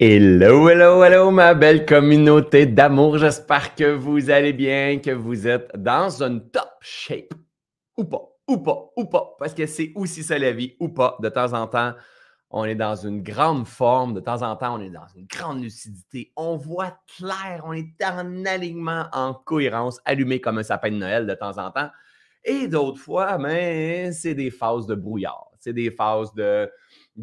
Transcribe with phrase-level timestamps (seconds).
[0.00, 3.18] Hello, hello, hello, ma belle communauté d'amour.
[3.18, 7.34] J'espère que vous allez bien, que vous êtes dans une top shape.
[7.96, 9.34] Ou pas, ou pas, ou pas.
[9.40, 11.16] Parce que c'est aussi ça la vie, ou pas.
[11.20, 11.94] De temps en temps,
[12.50, 14.14] on est dans une grande forme.
[14.14, 16.30] De temps en temps, on est dans une grande lucidité.
[16.36, 21.26] On voit clair, on est en alignement, en cohérence, allumé comme un sapin de Noël
[21.26, 21.90] de temps en temps.
[22.44, 25.48] Et d'autres fois, mais c'est des phases de brouillard.
[25.58, 26.70] C'est des phases de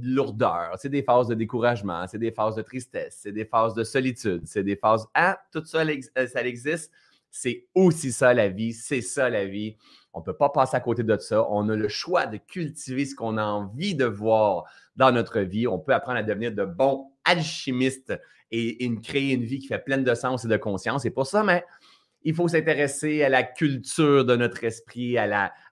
[0.02, 3.84] lourdeur, c'est des phases de découragement, c'est des phases de tristesse, c'est des phases de
[3.84, 5.08] solitude, c'est des phases.
[5.14, 6.92] Ah, tout ça, euh, ça existe.
[7.32, 9.76] C'est aussi ça la vie, c'est ça la vie.
[10.14, 11.46] On ne peut pas passer à côté de ça.
[11.50, 14.64] On a le choix de cultiver ce qu'on a envie de voir
[14.96, 15.68] dans notre vie.
[15.68, 18.14] On peut apprendre à devenir de bons alchimistes
[18.52, 21.04] et, créer une vie qui fait pleine de sens et de conscience.
[21.04, 21.66] Et pour ça, mais
[22.26, 25.16] il faut s'intéresser à la culture de notre esprit,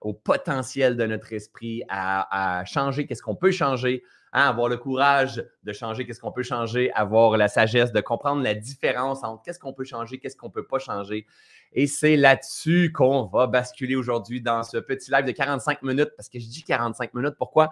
[0.01, 4.03] au potentiel de notre esprit, à, changer qu'est-ce qu'on peut changer,
[4.33, 8.43] hein, avoir le courage de changer qu'est-ce qu'on peut changer, avoir la sagesse de comprendre
[8.43, 11.25] la différence entre qu'est-ce qu'on peut changer, qu'est-ce qu'on ne peut pas changer.
[11.73, 16.11] Et c'est là-dessus qu'on va basculer aujourd'hui dans ce petit live de 45 minutes.
[16.15, 17.71] Parce que je dis 45 minutes, pourquoi?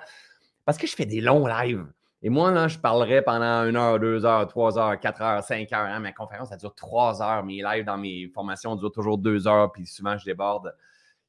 [0.65, 1.85] Parce que je fais des longs lives.
[2.23, 5.73] Et moi, là, je parlerai pendant une heure, deux heures, trois heures, quatre heures, cinq
[5.73, 5.87] heures.
[5.87, 5.99] Hein.
[5.99, 7.43] Ma conférence, ça dure trois heures.
[7.43, 10.71] Mes lives dans mes formations durent toujours deux heures, puis souvent, je déborde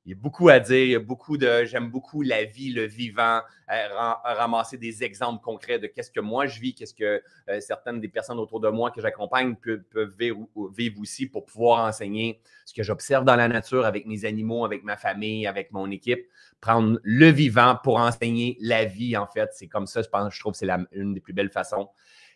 [0.04, 1.64] il y a beaucoup à dire, il y a beaucoup de.
[1.64, 3.88] J'aime beaucoup la vie, le vivant, euh,
[4.24, 8.08] ramasser des exemples concrets de qu'est-ce que moi je vis, qu'est-ce que euh, certaines des
[8.08, 13.24] personnes autour de moi que j'accompagne peuvent, vivre, aussi pour pouvoir enseigner ce que j'observe
[13.24, 16.26] dans la nature avec mes animaux, avec ma famille, avec mon équipe.
[16.62, 19.50] Prendre le vivant pour enseigner la vie, en fait.
[19.52, 21.90] C'est comme ça, je pense, je trouve que c'est une des plus belles façons.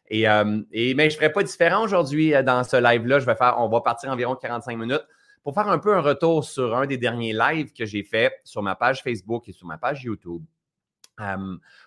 [0.08, 3.20] Et, euh, mais je ne ferai pas différent aujourd'hui dans ce live-là.
[3.20, 5.06] Je vais faire, on va partir environ 45 minutes
[5.42, 8.62] pour faire un peu un retour sur un des derniers lives que j'ai fait sur
[8.62, 10.44] ma page Facebook et sur ma page YouTube.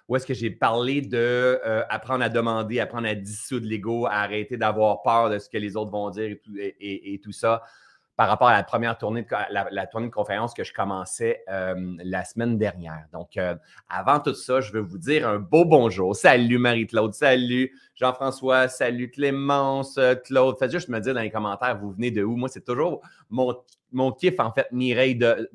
[0.08, 4.14] où est-ce que j'ai parlé de euh, apprendre à demander, apprendre à dissoudre l'ego, à
[4.14, 7.64] arrêter d'avoir peur de ce que les autres vont dire et tout ça
[8.20, 11.96] par rapport à la première tournée de, la, tournée de conférence que je commençais euh,
[12.04, 13.06] la semaine dernière.
[13.14, 13.56] Donc, euh,
[13.88, 16.14] avant tout ça, je veux vous dire un beau bonjour.
[16.14, 20.58] Salut Marie-Claude, salut Jean-François, salut Clémence, euh, Claude.
[20.60, 22.36] Faites juste me dire dans les commentaires, vous venez de où?
[22.36, 25.48] Moi, c'est toujours mon, kiff, en fait, Mireille de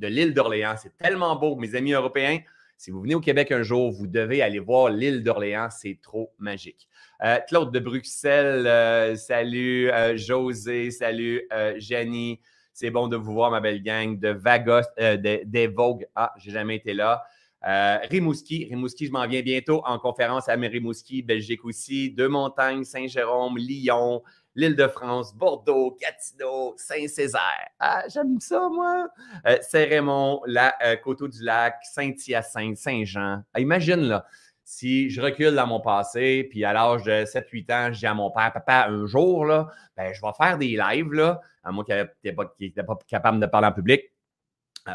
[0.00, 0.74] l'île d'Orléans.
[0.76, 2.40] C'est tellement beau, mes amis européens.
[2.78, 5.66] Si vous venez au Québec un jour, vous devez aller voir l'île d'Orléans.
[5.68, 6.86] C'est trop magique.
[7.24, 9.90] Euh, Claude de Bruxelles, euh, salut.
[9.90, 11.42] Euh, José, salut.
[11.78, 12.40] Jenny,
[12.72, 14.16] c'est bon de vous voir, ma belle gang.
[14.16, 16.06] De Vagos, des Vogue.
[16.14, 17.24] Ah, j'ai jamais été là.
[17.64, 22.12] Rimouski, Rimouski, je m'en viens bientôt en conférence à Rimouski, Belgique aussi.
[22.12, 24.22] Deux montagnes, Saint-Jérôme, Lyon,
[24.58, 27.68] l'Île-de-France, Bordeaux, Gatineau, Saint-Césaire.
[27.78, 29.08] Ah, j'aime ça, moi.
[29.62, 33.42] Saint-Raymond, la Coteau-du-Lac, Saint-Hyacinthe, Saint-Jean.
[33.54, 34.26] Ah, imagine, là
[34.70, 38.12] si je recule dans mon passé, puis à l'âge de 7-8 ans, je dis à
[38.12, 41.84] mon père, papa, un jour, là, ben, je vais faire des lives, là, à moi
[41.84, 44.08] qui n'étais pas, pas, capable de parler en public, euh,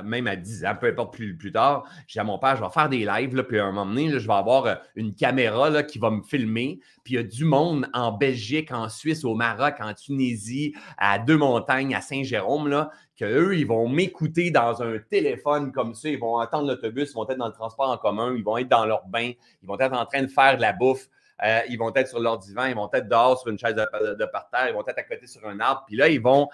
[0.02, 2.70] même à 10 ans, peu importe plus, plus tard, j'ai à mon père, je vais
[2.70, 5.70] faire des lives, là, puis à un moment donné, je vais avoir euh, une caméra
[5.70, 9.24] là, qui va me filmer, puis il y a du monde en Belgique, en Suisse,
[9.24, 14.98] au Maroc, en Tunisie, à Deux-Montagnes, à Saint-Jérôme, là, qu'eux, ils vont m'écouter dans un
[14.98, 18.34] téléphone comme ça, ils vont attendre l'autobus, ils vont être dans le transport en commun,
[18.36, 19.32] ils vont être dans leur bain,
[19.62, 21.08] ils vont être en train de faire de la bouffe,
[21.44, 24.14] euh, ils vont être sur leur divan, ils vont être dehors sur une chaise de,
[24.16, 26.48] de, parterre, ils vont être à côté sur un arbre, puis là, ils vont,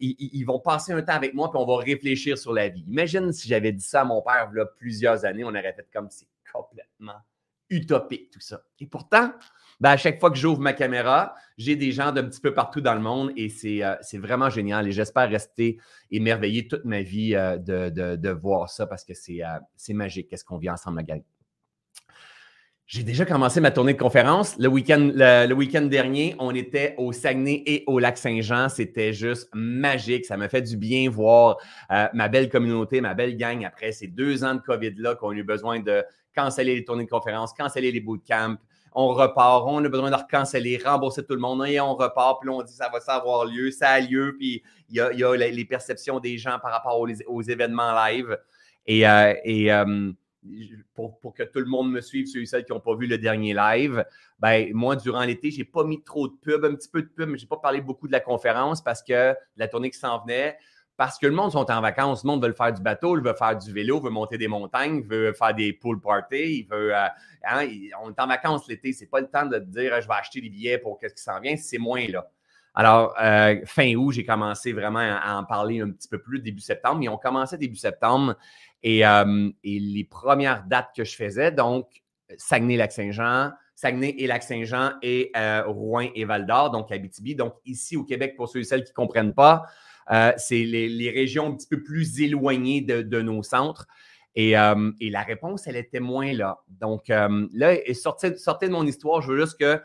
[0.00, 2.84] ils, vont passer un temps avec moi, puis on va réfléchir sur la vie.
[2.88, 6.28] Imagine si j'avais dit ça à mon père plusieurs années, on aurait fait comme c'est
[6.52, 7.20] complètement
[7.70, 8.62] utopique tout ça.
[8.78, 9.32] Et pourtant,
[9.80, 12.80] ben, à chaque fois que j'ouvre ma caméra, j'ai des gens d'un petit peu partout
[12.80, 14.86] dans le monde et c'est euh, vraiment génial.
[14.88, 15.78] Et j'espère rester
[16.10, 20.28] émerveillé toute ma vie euh, de, voir ça parce que euh, c'est magique.
[20.28, 21.22] Qu'est-ce qu'on vit ensemble, la gang?
[22.86, 24.58] J'ai déjà commencé ma tournée de conférence.
[24.58, 28.68] Le week-end le, dernier, on était au Saguenay et au Lac-Saint-Jean.
[28.68, 30.26] C'était juste magique.
[30.26, 31.56] Ça m'a fait du bien voir
[32.12, 35.44] ma belle communauté, ma belle gang après ces deux ans de COVID-là qu'on a eu
[35.44, 38.56] besoin de canceller les tournées de conférence, canceller les bootcamps,
[38.94, 42.40] on repart, on a besoin de recanceller, rembourser tout le monde et on repart.
[42.40, 44.36] Puis là, on dit ça va ça avoir lieu, ça a lieu.
[44.38, 48.38] Puis il y a, les perceptions des gens par rapport aux, événements live.
[48.86, 50.12] Et, euh, euh,
[50.94, 53.18] pour, que tout le monde me suive, ceux et celles qui n'ont pas vu le
[53.18, 54.04] dernier live,
[54.38, 57.08] ben, moi, durant l'été, je n'ai pas mis trop de pub, un petit peu de
[57.08, 59.98] pub, mais je n'ai pas parlé beaucoup de la conférence parce que la tournée qui
[59.98, 60.56] s'en venait,
[60.96, 63.34] parce que le monde sont en vacances, le monde veut faire du bateau, il veut
[63.34, 66.94] faire du vélo, veut monter des montagnes, veut faire des pool parties, il veut.
[66.94, 67.06] Euh,
[67.44, 67.66] hein,
[68.02, 70.50] on est en vacances l'été, c'est pas le temps de dire je vais acheter des
[70.50, 72.28] billets pour qu'est-ce qui s'en vient, c'est moins là.
[72.76, 76.60] Alors, euh, fin août, j'ai commencé vraiment à en parler un petit peu plus début
[76.60, 78.36] septembre, mais on commençait début septembre
[78.84, 81.88] et, euh, et les premières dates que je faisais, donc
[82.36, 87.34] Saguenay-Lac-Saint-Jean, Saguenay et Lac-Saint-Jean et euh, Rouen et Val-d'Or, donc Abitibi.
[87.34, 89.64] Donc ici au Québec, pour ceux et celles qui ne comprennent pas,
[90.10, 93.86] euh, c'est les, régions un petit peu plus éloignées de, nos centres.
[94.36, 96.62] Et, la réponse, elle était moins là.
[96.68, 99.80] Donc là, sortez, sortez de mon histoire, je veux juste que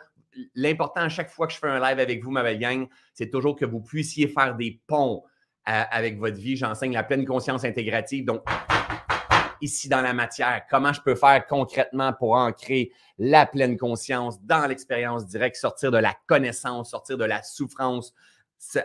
[0.56, 3.30] l'important à chaque fois que je fais un live avec vous, ma belle gang, c'est
[3.30, 5.24] toujours que vous puissiez faire des ponts
[5.66, 6.58] avec votre vie.
[6.58, 8.26] J'enseigne la pleine conscience intégrative.
[8.26, 8.42] Donc,
[9.62, 14.68] ici dans la matière, comment je peux faire concrètement pour ancrer la pleine conscience dans
[14.68, 18.14] l'expérience directe, sortir de la connaissance, sortir de la souffrance,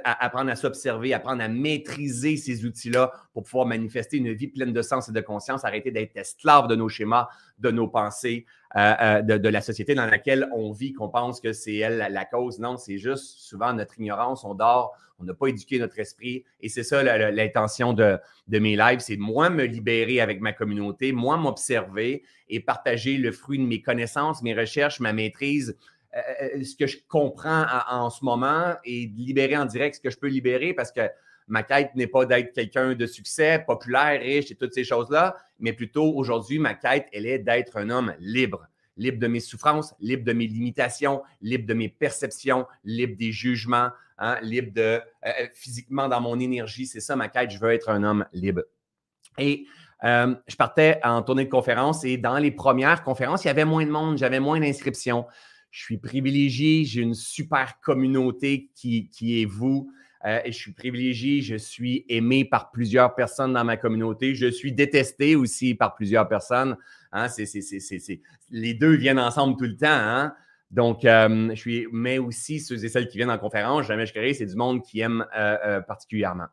[0.05, 4.83] apprendre à s'observer, apprendre à maîtriser ces outils-là pour pouvoir manifester une vie pleine de
[4.83, 7.29] sens et de conscience, arrêter d'être esclave de nos schémas,
[7.59, 11.53] de nos pensées, euh, euh, de, la société dans laquelle on vit, qu'on pense que
[11.53, 12.61] c'est elle la, cause.
[12.61, 16.45] Non, c'est juste souvent notre ignorance, on dort, on n'a pas éduqué notre esprit.
[16.61, 18.19] Et c'est ça l'intention de,
[18.49, 23.33] de, mes lives, c'est moi me libérer avec ma communauté, moi m'observer et partager le
[23.33, 25.77] fruit de mes connaissances, mes recherches, ma maîtrise,
[26.63, 30.19] ce que je comprends en, ce moment et de libérer en direct ce que je
[30.19, 31.01] peux libérer parce que
[31.49, 35.73] ma quête n'est pas d'être quelqu'un de succès, populaire, riche et toutes ces choses-là, mais
[35.73, 38.67] plutôt aujourd'hui, ma quête, elle est d'être un homme libre.
[38.97, 43.91] Libre de mes souffrances, libre de mes limitations, libre de mes perceptions, libre des jugements,
[44.19, 46.87] hein, libre de euh, physiquement dans mon énergie.
[46.87, 48.63] C'est ça ma quête, je veux être un homme libre.
[49.37, 49.67] Et
[50.03, 53.87] je partais en tournée de conférence et dans les premières conférences, il y avait moins
[53.87, 55.25] de monde, j'avais moins d'inscriptions
[55.75, 59.11] je suis privilégié, j'ai une super communauté qui,
[59.43, 59.91] est vous.
[60.25, 64.37] Euh, je suis privilégié, je suis aimé par plusieurs personnes dans ma communauté.
[64.37, 66.77] Je suis détesté aussi par plusieurs personnes.
[67.11, 67.27] Hein.
[68.51, 69.89] les deux viennent ensemble tout le temps.
[69.89, 70.33] Hein.
[70.71, 74.13] Donc, euh, je suis, mais aussi ceux et celles qui viennent en conférence, jamais je
[74.13, 76.47] crée, c'est du monde qui aime euh, particulièrement.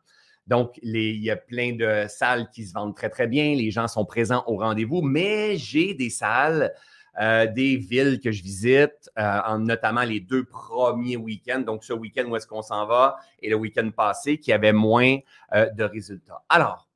[0.47, 3.53] Donc, il y a plein de salles qui se vendent très, très bien.
[3.53, 6.73] Les gens sont présents au rendez-vous, mais j'ai des salles
[7.19, 11.59] euh, des villes que je visite, euh, notamment les deux premiers week-ends.
[11.59, 15.17] Donc, ce week-end où est-ce qu'on s'en va et le week-end passé qui avait moins
[15.53, 16.41] euh, de résultats.
[16.47, 16.87] Alors,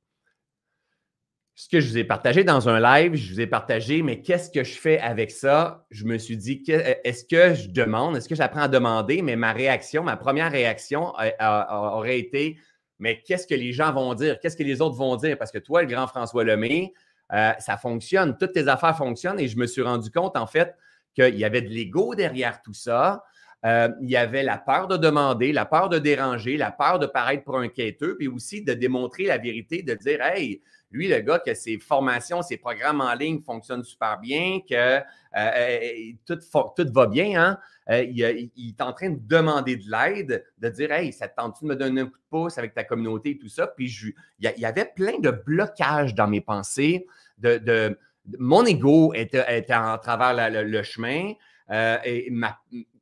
[1.54, 4.50] ce que je vous ai partagé dans un live, je vous ai partagé, mais qu'est-ce
[4.50, 5.86] que je fais avec ça?
[5.90, 9.20] Je me suis dit, est-ce que je demande, est-ce que j'apprends à demander?
[9.20, 12.58] Mais ma réaction, ma première réaction aurait été,
[12.98, 14.38] mais qu'est-ce que les gens vont dire?
[14.40, 15.38] Qu'est-ce que les autres vont dire?
[15.38, 16.92] Parce que toi, le grand François Lemay,
[17.32, 20.76] euh, ça fonctionne, toutes tes affaires fonctionnent et je me suis rendu compte en fait
[21.14, 23.24] qu'il y avait de l'ego derrière tout ça.
[23.64, 27.06] Euh, il y avait la peur de demander, la peur de déranger, la peur de
[27.06, 31.20] paraître pour un quêteux, puis aussi de démontrer la vérité, de dire Hey, lui, le
[31.20, 35.00] gars, que ses formations, ses programmes en ligne fonctionnent super bien, que
[35.36, 36.38] euh, tout,
[36.76, 37.58] tout, va bien, hein?
[38.02, 41.68] il, est en train de demander de l'aide, de dire Hey, ça te tente-tu de
[41.70, 43.66] me donner un coup de pouce avec ta communauté et tout ça?
[43.66, 43.94] Puis
[44.38, 47.06] il y, avait plein de blocages dans mes pensées
[48.38, 51.32] mon ego était, en travers le, chemin.
[51.70, 51.96] Euh,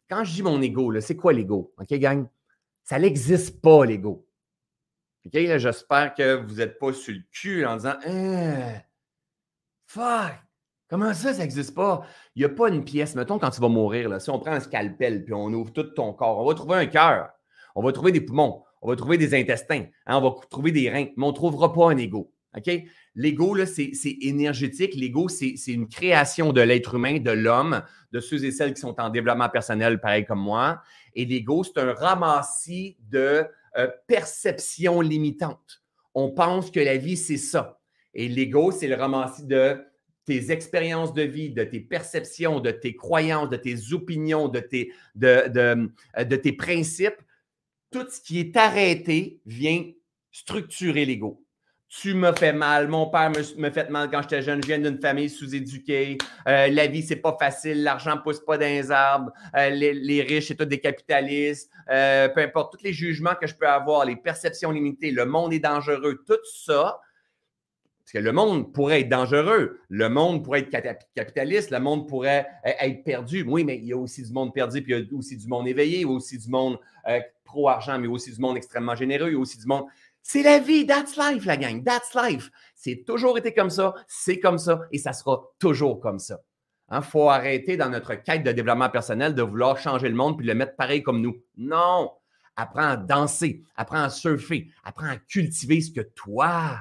[0.08, 1.72] quand je dis mon ego, c'est quoi l'ego?
[1.78, 2.26] OK, gang?
[2.82, 4.23] Ça n'existe pas, l'ego.
[5.32, 8.80] J'espère que vous n'êtes pas sur le cul en disant hein,
[9.86, 10.32] Fuck!
[10.88, 12.06] Comment ça, ça n'existe pas?
[12.36, 13.14] Il n'y a pas une pièce.
[13.14, 15.82] Mettons, quand tu vas mourir, là, si on prend un scalpel puis on ouvre tout
[15.84, 17.30] ton corps, on va trouver un cœur,
[17.74, 20.90] on va trouver des poumons, on va trouver des intestins, hein, on va trouver des
[20.90, 22.30] reins, mais on ne trouvera pas un ego.
[23.16, 24.94] L'ego, c'est énergétique.
[24.94, 27.82] L'ego, c'est une création de l'être humain, de l'homme,
[28.12, 30.80] de ceux et celles qui sont en développement personnel, pareil comme moi.
[31.14, 33.44] Et l'ego, c'est un ramassis de
[33.76, 35.82] euh, perceptions limitantes.
[36.14, 37.80] On pense que la vie, c'est ça.
[38.14, 39.84] Et l'ego, c'est le ramassis de
[40.24, 44.92] tes expériences de vie, de tes perceptions, de tes croyances, de tes opinions, de tes,
[45.14, 47.20] de, de, euh, de tes principes.
[47.90, 49.90] Tout ce qui est arrêté vient
[50.30, 51.44] structurer l'ego
[52.00, 55.00] tu me fais mal, mon père me, fait mal quand j'étais jeune, je viens d'une
[55.00, 59.70] famille sous-éduquée, euh, la vie, c'est pas facile, l'argent pousse pas dans les arbres, euh,
[59.70, 63.68] les, riches, c'est tous des capitalistes, euh, peu importe, tous les jugements que je peux
[63.68, 67.00] avoir, les perceptions limitées, le monde est dangereux, tout ça,
[68.00, 72.46] parce que le monde pourrait être dangereux, le monde pourrait être capitaliste, le monde pourrait
[72.62, 73.42] être perdu.
[73.48, 75.46] Oui, mais il y a aussi du monde perdu, puis il y a aussi du
[75.46, 76.78] monde éveillé, il y a aussi du monde
[77.44, 79.84] pro-argent, mais aussi du monde extrêmement généreux, il y a aussi du monde
[80.26, 82.50] c'est la vie, that's life, la gang, that's life.
[82.74, 86.40] C'est toujours été comme ça, c'est comme ça et ça sera toujours comme ça.
[86.90, 90.38] Il hein, faut arrêter dans notre quête de développement personnel de vouloir changer le monde
[90.38, 91.36] puis le mettre pareil comme nous.
[91.58, 92.10] Non!
[92.56, 96.78] Apprends à danser, apprends à surfer, apprends à cultiver ce que toi,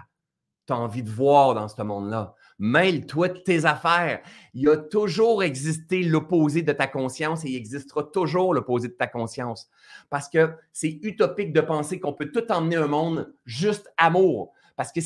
[0.65, 2.35] tu as envie de voir dans ce monde-là.
[2.65, 4.21] Mêle-toi de tes affaires.
[4.53, 9.05] Il a toujours existé l'opposé de ta conscience et il existera toujours l'opposé de ta
[9.05, 9.69] conscience.
[10.09, 14.53] Parce que c'est utopique de penser qu'on peut tout emmener un monde juste amour.
[14.77, 15.01] Parce que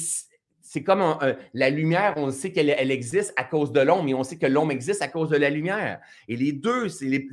[0.62, 1.18] c'est comme
[1.56, 4.46] la lumière, on sait qu'elle elle existe à cause de l'ombre, mais on sait que
[4.46, 6.00] l'ombre existe à cause de la lumière.
[6.28, 7.28] Et les deux, c'est les,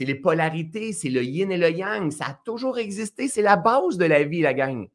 [0.00, 2.10] les, polarités, c'est le yin et le yang.
[2.10, 3.28] Ça a toujours existé.
[3.28, 4.88] C'est la base de la vie, la gang.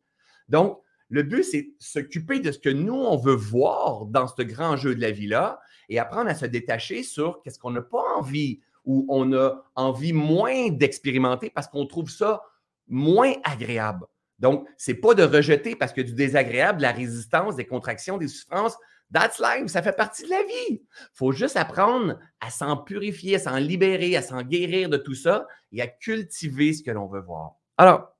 [0.49, 0.81] Donc,
[1.15, 4.93] le but, c'est s'occuper de ce que nous, on veut voir dans ce grand jeu
[4.95, 9.05] de la vie-là et apprendre à se détacher sur qu'est-ce qu'on n'a pas envie ou
[9.09, 12.41] on a envie moins d'expérimenter parce qu'on trouve ça
[12.87, 14.05] moins agréable.
[14.39, 18.27] Donc, ce n'est pas de rejeter parce que du désagréable, la résistance, des contractions, des
[18.27, 18.77] souffrances,
[19.13, 20.81] that's life, ça fait partie de la vie.
[20.81, 20.81] Il
[21.13, 25.47] faut juste apprendre à s'en purifier, à s'en libérer, à s'en guérir de tout ça
[25.71, 27.53] et à cultiver ce que l'on veut voir.
[27.77, 28.14] Alors,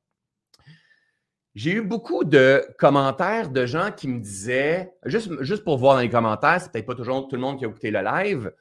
[1.56, 6.02] j'ai eu beaucoup de commentaires de gens qui me disaient, juste, juste pour voir dans
[6.02, 8.54] les commentaires, c'est peut-être pas toujours tout le monde qui a écouté le live,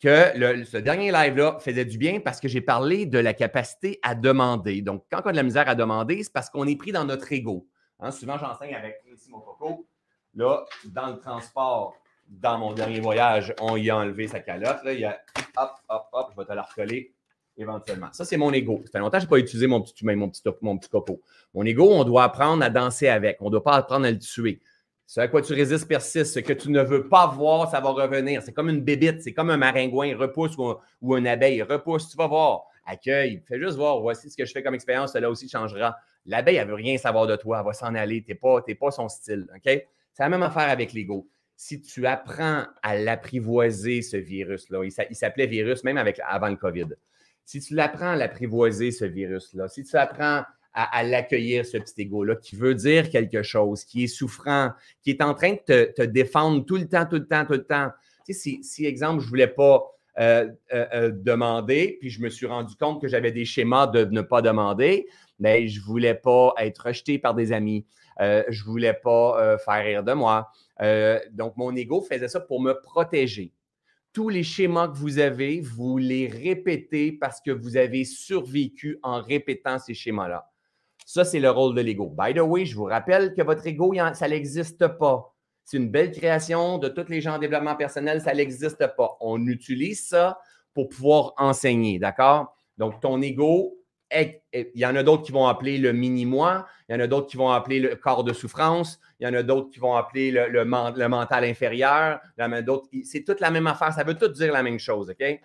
[0.00, 4.16] que ce dernier live-là faisait du bien parce que j'ai parlé de la capacité à
[4.16, 4.82] demander.
[4.82, 7.04] Donc, quand on a de la misère à demander, c'est parce qu'on est pris dans
[7.04, 7.66] notre ego.
[8.00, 9.86] Hein, souvent, j'enseigne avec ici mon coco.
[10.34, 11.94] Là, dans le transport,
[12.28, 14.82] dans mon dernier voyage, on y a enlevé sa calotte.
[14.84, 15.18] Là, il y a
[15.56, 17.15] hop, hop, hop, je vais te la recoller
[17.56, 18.08] éventuellement.
[18.12, 18.82] Ça, c'est mon ego.
[18.84, 21.22] Ça fait longtemps que je n'ai pas utilisé mon petit mon petit, mon petit coco.
[21.54, 23.38] Mon ego, on doit apprendre à danser avec.
[23.40, 24.60] On ne doit pas apprendre à le tuer.
[25.06, 26.34] Ce à quoi tu résistes persiste.
[26.34, 28.42] Ce que tu ne veux pas voir, ça va revenir.
[28.42, 30.16] C'est comme une bébite, c'est comme un maringouin.
[30.16, 31.62] Repousse ou, un, une abeille.
[31.62, 32.64] Repousse, tu vas voir.
[32.84, 33.42] Accueille.
[33.46, 34.00] Fais juste voir.
[34.00, 35.12] Voici ce que je fais comme expérience.
[35.12, 35.96] Cela aussi changera.
[36.26, 37.60] L'abeille, elle ne veut rien savoir de toi.
[37.60, 38.22] Elle va s'en aller.
[38.22, 39.46] Tu n'es pas, pas son style.
[39.64, 39.86] C'est
[40.18, 41.28] la même affaire avec l'ego.
[41.58, 46.88] Si tu apprends à l'apprivoiser, ce virus-là, il s'appelait virus même avec, avant le COVID
[47.46, 50.42] si tu l'apprends à l'apprivoiser, ce virus-là, si tu apprends
[50.74, 55.22] à, l'accueillir, ce petit ego-là, qui veut dire quelque chose, qui est souffrant, qui est
[55.22, 57.88] en train de te, défendre tout le temps, tout le temps, tout le temps.
[58.26, 59.86] Tu sais, si, exemple, je ne voulais pas
[60.18, 64.04] euh, euh, euh, demander, puis je me suis rendu compte que j'avais des schémas de
[64.04, 65.06] ne pas demander,
[65.38, 67.86] mais je ne voulais pas être rejeté par des amis,
[68.20, 70.50] je ne voulais pas faire rire de moi.
[71.32, 73.52] donc, mon ego faisait ça pour me protéger
[74.16, 79.20] tous les schémas que vous avez, vous les répétez parce que vous avez survécu en
[79.20, 80.50] répétant ces schémas-là.
[81.04, 82.14] Ça, c'est le rôle de l'ego.
[82.18, 85.34] By the way, je vous rappelle que votre ego, ça n'existe pas.
[85.66, 89.18] C'est une belle création de tous les gens en développement personnel, ça n'existe pas.
[89.20, 90.40] On utilise ça
[90.72, 92.56] pour pouvoir enseigner, d'accord?
[92.78, 93.76] Donc, ton ego,
[94.10, 94.40] il
[94.76, 97.36] y en a d'autres qui vont appeler le mini-moi, il y en a d'autres qui
[97.36, 100.64] vont appeler le corps de souffrance, il y en a d'autres qui vont appeler le,
[100.64, 102.20] mental inférieur,
[103.04, 105.20] c'est toute la même affaire, ça veut tout dire la même chose, OK?
[105.20, 105.40] Il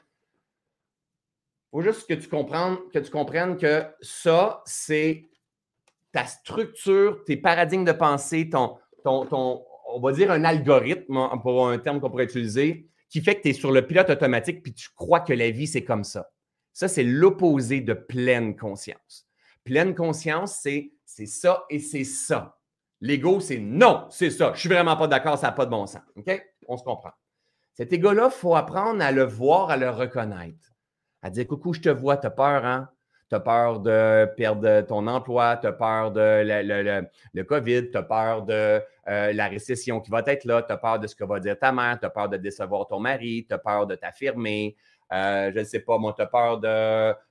[1.72, 5.30] faut juste que tu comprennes que, tu comprennes que ça, c'est
[6.12, 11.40] ta structure, tes paradigmes de pensée, ton, ton, ton, on va dire un algorithme, hein,
[11.42, 14.64] pour un terme qu'on pourrait utiliser, qui fait que tu es sur le pilote automatique
[14.64, 16.30] puis tu crois que la vie, c'est comme ça.
[16.74, 19.28] Ça, c'est l'opposé de pleine conscience.
[19.64, 20.92] Pleine conscience, c'est
[21.26, 22.58] ça et c'est ça.
[23.02, 24.52] L'ego, c'est non, c'est ça.
[24.54, 26.04] Je suis vraiment pas d'accord, ça n'a pas de bon sens.
[26.16, 26.46] OK?
[26.68, 27.12] On se comprend.
[27.74, 30.74] Cet ego-là, il faut apprendre à le voir, à le reconnaître.
[31.24, 32.90] À dire Coucou, je te vois, tu as peur, hein?
[33.30, 36.44] Tu as peur de perdre ton emploi, tu as peur de
[37.34, 40.78] le, COVID, tu as peur de euh, la récession qui va être là, tu as
[40.78, 43.46] peur de ce que va dire ta mère, tu as peur de décevoir ton mari,
[43.48, 44.76] tu as peur de t'affirmer,
[45.12, 46.60] je ne sais pas, moi, tu as peur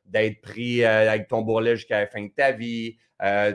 [0.04, 2.96] d'être pris euh, avec ton bourrelet jusqu'à la fin de ta vie.
[3.22, 3.54] Euh,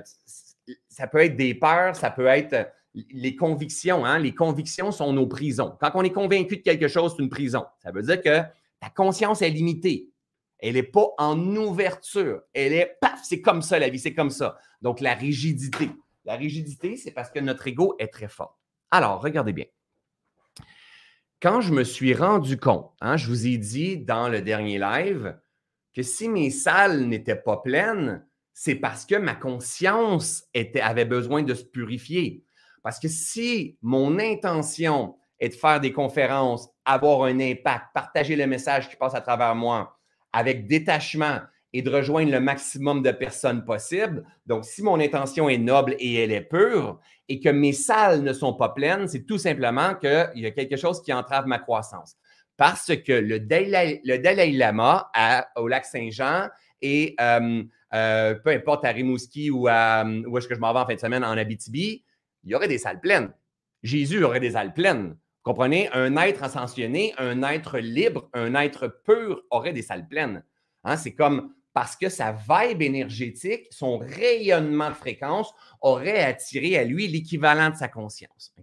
[0.90, 2.72] ça peut être des peurs, ça peut être
[3.12, 4.06] les convictions.
[4.06, 4.20] Hein?
[4.20, 5.78] Les convictions sont nos prisons.
[5.80, 7.66] Quand on est convaincu de quelque chose, c'est une prison.
[7.84, 8.42] Ça veut dire que
[8.80, 10.10] ta conscience est limitée.
[10.60, 12.42] Elle n'est pas en ouverture.
[12.54, 14.58] Elle est, paf, c'est comme ça la vie, c'est comme ça.
[14.82, 15.90] Donc, la rigidité.
[16.24, 18.58] La rigidité, c'est parce que notre ego est très fort.
[18.90, 19.66] Alors, regardez bien
[21.46, 25.38] quand je me suis rendu compte, hein, je vous ai dit dans le dernier live,
[25.94, 30.46] que si mes salles n'étaient pas pleines, c'est parce que ma conscience
[30.82, 32.44] avait besoin de se purifier.
[32.82, 38.48] Parce que si mon intention est de faire des conférences, avoir un impact, partager le
[38.48, 40.00] message qui passe à travers moi
[40.34, 41.42] avec détachement
[41.78, 44.24] et de rejoindre le maximum de personnes possible.
[44.46, 48.32] Donc, si mon intention est noble et elle est pure et que mes salles ne
[48.32, 52.16] sont pas pleines, c'est tout simplement qu'il y a quelque chose qui entrave ma croissance.
[52.56, 54.02] Parce que le Dalai,
[54.54, 55.12] Lama
[55.58, 56.48] au lac Saint-Jean
[56.82, 57.64] et euh,
[57.94, 60.96] euh, peu importe à Rimouski ou à, où est-ce que je m'en vais en fin
[60.96, 62.06] de semaine en Abitibi,
[62.46, 63.34] il y aurait des salles pleines.
[63.84, 65.10] Jésus aurait des salles pleines.
[65.10, 65.90] Vous comprenez?
[65.92, 70.42] Un être ascensionné, un être libre, un être pur aurait des salles pleines.
[70.86, 76.86] Hein, c'est comme parce que sa vibe énergétique, son rayonnement de fréquence aurait attiré à
[76.86, 78.56] lui l'équivalent de sa conscience.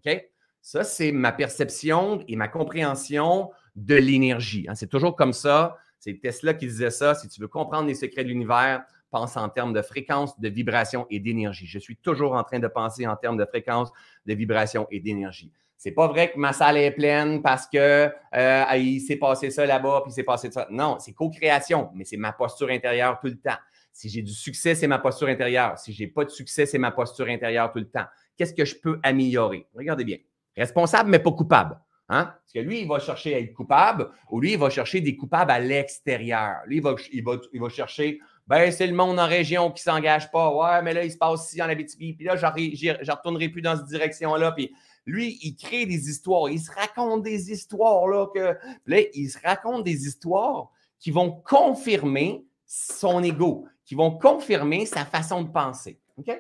[0.63, 4.65] Ça, c'est ma perception et ma compréhension de l'énergie.
[4.67, 4.75] Hein.
[4.75, 5.77] C'est toujours comme ça.
[5.99, 7.15] C'est Tesla qui disait ça.
[7.15, 11.07] Si tu veux comprendre les secrets de l'univers, pense en termes de fréquence, de vibration
[11.11, 11.67] et d'énergie.
[11.67, 13.91] Je suis toujours en train de penser en termes de fréquence,
[14.25, 15.53] de vibration et d'énergie.
[15.83, 19.67] C'est pas vrai que ma salle est pleine parce que euh, il s'est passé ça
[19.67, 20.69] là-bas, puis il s'est passé ça.
[20.71, 23.57] Non, c'est co-création, mais c'est ma posture intérieure tout le temps.
[23.93, 25.77] Si j'ai du succès, c'est ma posture intérieure.
[25.77, 28.05] Si j'ai pas de succès, c'est ma posture intérieure tout le temps.
[28.37, 29.67] Qu'est-ce que je peux améliorer?
[29.75, 30.19] Regardez bien.
[30.57, 31.81] Responsable, mais pas coupable.
[32.09, 32.27] Hein?
[32.27, 35.17] Parce que lui, il va chercher à être coupable ou lui, il va chercher des
[35.17, 36.59] coupables à l'extérieur.
[36.67, 39.81] Lui, il va, il va, il va chercher, ben, c'est le monde en région qui
[39.89, 40.55] ne s'engage pas.
[40.55, 42.13] Ouais, mais là, il se passe ici en Abitibi.
[42.13, 44.53] Puis là, je ne retournerai plus dans cette direction-là.
[44.53, 44.73] Puis
[45.07, 46.49] lui, il crée des histoires.
[46.49, 48.07] Il se raconte des histoires.
[48.07, 48.57] Là, que,
[48.87, 55.05] là, il se raconte des histoires qui vont confirmer son ego, qui vont confirmer sa
[55.05, 56.01] façon de penser.
[56.17, 56.31] OK?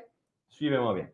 [0.49, 1.09] Suivez-moi bien.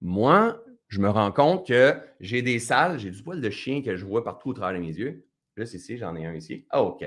[0.00, 3.96] Moi, je me rends compte que j'ai des salles, j'ai du poil de chien que
[3.96, 5.26] je vois partout au travers de mes yeux.
[5.56, 6.66] Juste ici, j'en ai un ici.
[6.70, 7.04] Ah, OK.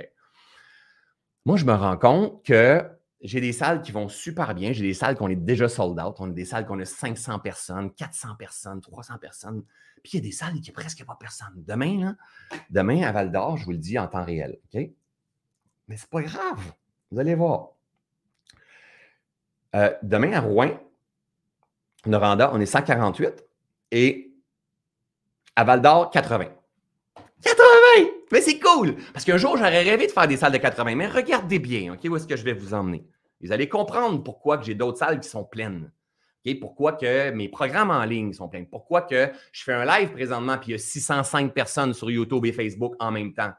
[1.46, 2.86] Moi, je me rends compte que
[3.24, 4.74] j'ai des salles qui vont super bien.
[4.74, 6.16] J'ai des salles qu'on est déjà sold out.
[6.20, 9.64] On a des salles qu'on a 500 personnes, 400 personnes, 300 personnes.
[10.04, 11.54] Puis il y a des salles qui presque pas personne.
[11.56, 12.16] Demain, là,
[12.70, 14.58] demain à Val d'Or, je vous le dis en temps réel.
[14.74, 14.90] OK?
[15.88, 16.74] Mais c'est pas grave.
[17.12, 17.70] Vous allez voir.
[19.76, 20.72] Euh, demain à Rouen,
[22.06, 23.46] Noranda, on est 148
[23.92, 24.34] et
[25.56, 26.46] à Val d'Or, 80.
[27.44, 28.21] 80!
[28.32, 28.96] Mais c'est cool!
[29.14, 30.96] Parce qu'un jour, j'aurais rêvé de faire des salles de 80.
[30.96, 33.06] Mais regardez bien, OK, où est-ce que je vais vous emmener?
[33.42, 35.92] Vous allez comprendre pourquoi j'ai d'autres salles qui sont pleines.
[36.60, 38.66] Pourquoi que mes programmes en ligne sont pleins?
[38.66, 42.46] Pourquoi que je fais un live présentement puis il y a 605 personnes sur YouTube
[42.46, 43.52] et Facebook en même temps?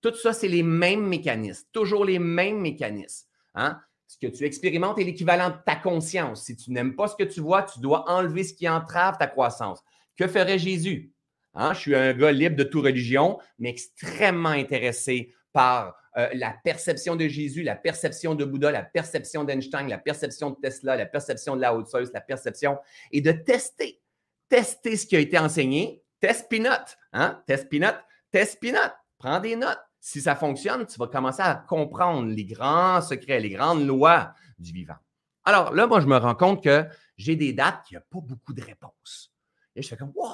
[0.00, 1.64] Tout ça, c'est les mêmes mécanismes.
[1.72, 3.28] Toujours les mêmes mécanismes.
[3.54, 3.80] Hein?
[4.06, 6.44] Ce que tu expérimentes est l'équivalent de ta conscience.
[6.44, 9.26] Si tu n'aimes pas ce que tu vois, tu dois enlever ce qui entrave ta
[9.26, 9.82] croissance.
[10.16, 11.13] Que ferait Jésus?
[11.54, 11.72] Hein?
[11.74, 17.16] Je suis un gars libre de toute religion, mais extrêmement intéressé par euh, la perception
[17.16, 21.56] de Jésus, la perception de Bouddha, la perception d'Einstein, la perception de Tesla, la perception
[21.56, 22.78] de la haute la perception,
[23.10, 24.00] et de tester,
[24.48, 26.02] tester ce qui a été enseigné.
[26.20, 27.42] Test peanut, hein?
[27.46, 27.96] Test peanut,
[28.30, 28.92] test peanut.
[29.18, 29.80] Prends des notes.
[30.00, 34.72] Si ça fonctionne, tu vas commencer à comprendre les grands secrets, les grandes lois du
[34.72, 34.96] vivant.
[35.44, 36.84] Alors là, moi, je me rends compte que
[37.16, 39.32] j'ai des dates qui n'ont pas beaucoup de réponses.
[39.74, 40.28] Et je fais comme, wow!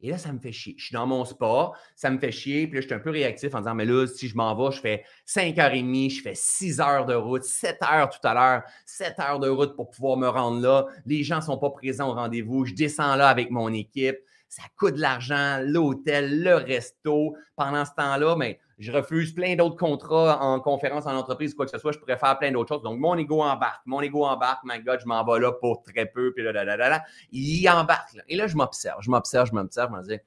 [0.00, 0.74] Et là, ça me fait chier.
[0.78, 2.66] Je suis dans mon spa, ça me fait chier.
[2.66, 4.74] Puis là, je suis un peu réactif en disant, mais là, si je m'en vais,
[4.74, 9.18] je fais 5h30, je fais 6 heures de route, 7 heures tout à l'heure, 7
[9.20, 10.86] heures de route pour pouvoir me rendre là.
[11.06, 12.66] Les gens ne sont pas présents au rendez-vous.
[12.66, 14.18] Je descends là avec mon équipe.
[14.48, 17.34] Ça coûte de l'argent, l'hôtel, le resto.
[17.56, 21.70] Pendant ce temps-là, mais je refuse plein d'autres contrats en conférence, en entreprise, quoi que
[21.70, 21.92] ce soit.
[21.92, 22.82] Je pourrais faire plein d'autres choses.
[22.82, 23.80] Donc, mon ego embarque.
[23.86, 24.60] Mon ego embarque.
[24.64, 26.32] My God, je m'en vais là pour très peu.
[26.34, 28.16] Puis là, là, là, là, Il embarque.
[28.28, 29.00] Et là, je m'observe.
[29.00, 29.90] Je m'observe, je m'observe.
[29.92, 30.22] Je me dis,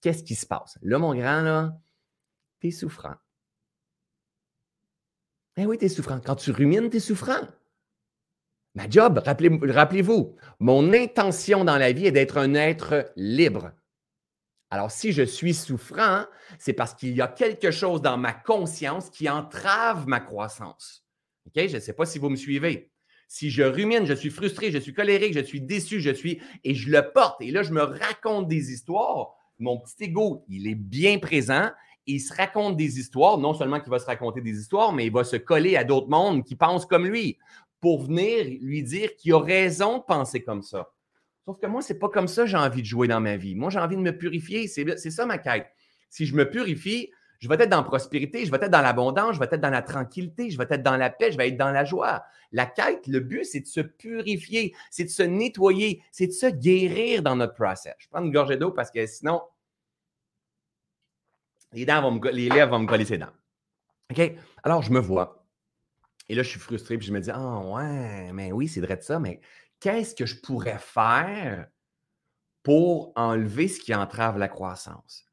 [0.00, 0.78] qu'est-ce qui se passe?
[0.82, 1.76] Là, mon grand, là,
[2.60, 3.14] t'es souffrant.
[5.56, 6.20] Eh oui, t'es souffrant.
[6.24, 7.46] Quand tu rumines, t'es souffrant.
[8.76, 13.72] Ma job, rappelez-vous, mon intention dans la vie est d'être un être libre.
[14.70, 16.24] Alors, si je suis souffrant,
[16.58, 21.04] c'est parce qu'il y a quelque chose dans ma conscience qui entrave ma croissance.
[21.46, 21.66] OK?
[21.66, 22.90] Je ne sais pas si vous me suivez.
[23.26, 26.40] Si je rumine, je suis frustré, je suis colérique, je suis déçu, je suis.
[26.62, 27.42] Et je le porte.
[27.42, 29.34] Et là, je me raconte des histoires.
[29.58, 31.70] Mon petit ego, il est bien présent.
[32.06, 33.38] Il se raconte des histoires.
[33.38, 36.08] Non seulement qu'il va se raconter des histoires, mais il va se coller à d'autres
[36.08, 37.38] mondes qui pensent comme lui
[37.80, 40.92] pour venir lui dire qu'il a raison de penser comme ça.
[41.44, 43.36] Sauf que moi, ce n'est pas comme ça que j'ai envie de jouer dans ma
[43.36, 43.54] vie.
[43.54, 44.68] Moi, j'ai envie de me purifier.
[44.68, 45.66] C'est ça ma quête.
[46.10, 49.34] Si je me purifie, je vais être dans la prospérité, je vais être dans l'abondance,
[49.34, 51.56] je vais être dans la tranquillité, je vais être dans la paix, je vais être
[51.56, 52.22] dans la joie.
[52.52, 56.46] La quête, le but, c'est de se purifier, c'est de se nettoyer, c'est de se
[56.46, 57.94] guérir dans notre process.
[57.98, 59.40] Je prends une gorgée d'eau parce que sinon,
[61.72, 63.32] les, dents vont me, les lèvres vont me coller ses dents.
[64.10, 64.32] OK?
[64.62, 65.46] Alors, je me vois.
[66.28, 68.96] Et là, je suis frustré, puis je me dis, ah ouais, mais oui, c'est vrai
[68.96, 69.40] de ça, mais
[69.80, 71.66] qu'est-ce que je pourrais faire
[72.62, 75.24] pour enlever ce qui entrave la croissance?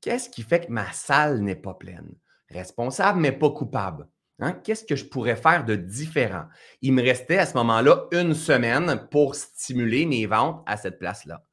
[0.00, 2.14] Qu'est-ce qui fait que ma salle n'est pas pleine?
[2.48, 4.08] Responsable, mais pas coupable.
[4.38, 4.52] Hein?
[4.64, 6.46] Qu'est-ce que je pourrais faire de différent?
[6.80, 11.44] Il me restait à ce moment-là une semaine pour stimuler mes ventes à cette place-là.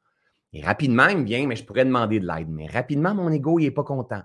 [0.54, 2.50] Et rapidement, il me vient, mais je pourrais demander de l'aide.
[2.50, 4.24] Mais rapidement, mon ego, il n'est pas content.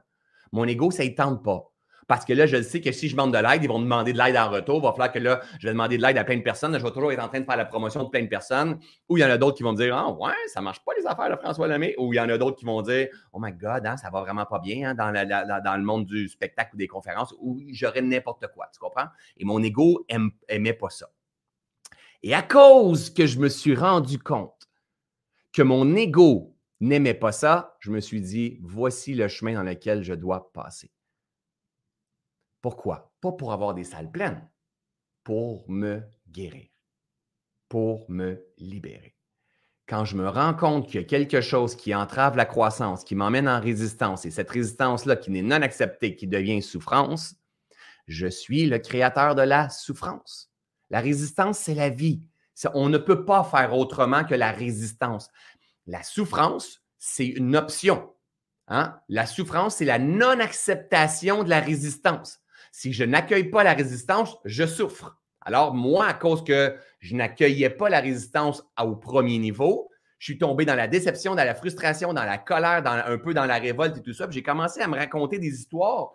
[0.52, 1.70] Mon ego, ça ne tente pas.
[2.06, 4.18] Parce que là, je sais que si je demande de l'aide, ils vont demander de
[4.18, 4.76] l'aide en retour.
[4.76, 6.76] Il va falloir que là, je vais demander de l'aide à plein de personnes.
[6.78, 8.78] Je vais toujours être en train de faire la promotion de plein de personnes.
[9.08, 10.84] Ou il y en a d'autres qui vont me dire Ah, ouais, ça ne marche
[10.84, 11.94] pas les affaires de François Lemay.
[11.98, 14.20] Ou il y en a d'autres qui vont dire Oh my God, hein, ça va
[14.20, 17.34] vraiment pas bien hein, dans, le monde du spectacle ou des conférences.
[17.40, 18.66] Ou j'aurais n'importe quoi.
[18.72, 19.06] Tu comprends?
[19.36, 21.08] Et mon ego n'aimait pas ça.
[22.22, 24.68] Et à cause que je me suis rendu compte
[25.52, 30.02] que mon ego n'aimait pas ça, je me suis dit Voici le chemin dans lequel
[30.02, 30.90] je dois passer.
[32.64, 33.12] Pourquoi?
[33.20, 34.40] Pas pour avoir des salles pleines.
[35.22, 36.00] pour me
[36.30, 36.70] guérir,
[37.68, 39.18] pour me libérer.
[39.86, 43.14] Quand je me rends compte qu'il y a quelque chose qui entrave la croissance, qui
[43.14, 47.34] m'emmène en résistance, et cette résistance-là qui n'est non acceptée, qui devient souffrance,
[48.06, 50.50] je suis le créateur de la souffrance.
[50.88, 52.22] La résistance, c'est la vie.
[52.72, 55.28] On ne peut pas faire autrement que la résistance.
[55.86, 58.10] La souffrance, c'est une option.
[58.68, 58.98] Hein?
[59.10, 62.40] La souffrance, c'est la non-acceptation de la résistance.
[62.76, 65.16] Si je n'accueille pas la résistance, je souffre.
[65.42, 70.38] Alors, moi, à cause que je n'accueillais pas la résistance au premier niveau, je suis
[70.38, 73.58] tombé dans la déception, dans la frustration, dans la colère, dans, un peu dans la
[73.58, 74.26] révolte et tout ça.
[74.28, 76.14] J'ai commencé à me raconter des histoires.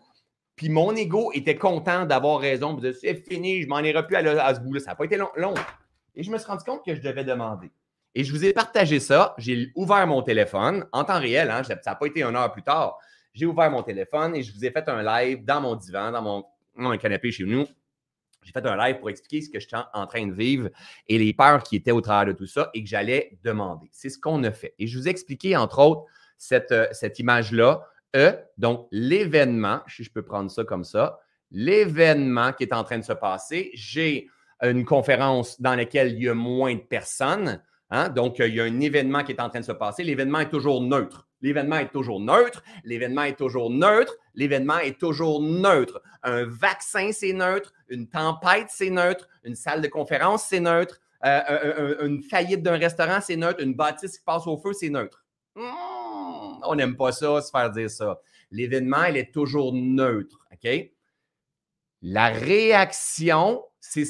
[0.57, 2.77] Puis mon ego était content d'avoir raison.
[2.99, 4.81] C'est fini, je m'en irai plus à, ce bout-là.
[4.81, 5.53] Ça n'a pas été long, long.
[6.13, 7.71] Et je me suis rendu compte que je devais demander.
[8.15, 9.33] Et je vous ai partagé ça.
[9.37, 11.51] J'ai ouvert mon téléphone en temps réel.
[11.51, 12.99] Hein, ça n'a pas été une heure plus tard.
[13.33, 16.45] J'ai ouvert mon téléphone et je vous ai fait un live dans mon divan, dans
[16.75, 17.65] mon, canapé chez nous.
[18.43, 20.69] J'ai fait un live pour expliquer ce que je suis en train de vivre
[21.07, 23.87] et les peurs qui étaient au travers de tout ça et que j'allais demander.
[23.91, 24.73] C'est ce qu'on a fait.
[24.79, 26.05] Et je vous ai expliqué, entre autres,
[26.37, 27.85] cette, euh, image-là.
[28.15, 31.19] E, donc l'événement, si je peux prendre ça comme ça,
[31.51, 33.71] l'événement qui est en train de se passer.
[33.73, 34.29] J'ai
[34.61, 37.61] une conférence dans laquelle il y a moins de personnes.
[37.89, 38.09] Hein?
[38.09, 40.03] Donc, il y a un événement qui est en train de se passer.
[40.03, 41.28] L'événement est toujours neutre.
[41.41, 42.63] L'événement est toujours neutre.
[42.83, 44.15] L'événement est toujours neutre.
[44.35, 46.01] L'événement est toujours neutre.
[46.23, 47.73] Un vaccin, c'est neutre.
[47.87, 49.27] Une tempête, c'est neutre.
[49.43, 50.99] Une salle de conférence, c'est neutre.
[51.25, 53.61] Euh, une faillite d'un restaurant, c'est neutre.
[53.61, 55.25] Une bâtisse qui passe au feu, c'est neutre.
[55.55, 58.19] Hmm, on n'aime pas ça, se faire dire ça.
[58.51, 60.47] L'événement, il est toujours neutre.
[60.51, 60.69] OK?
[62.01, 64.05] La réaction, c'est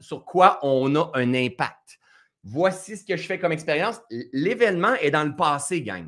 [0.00, 1.98] sur quoi on a un impact.
[2.44, 4.00] Voici ce que je fais comme expérience.
[4.32, 6.06] L'événement est dans le passé, gang.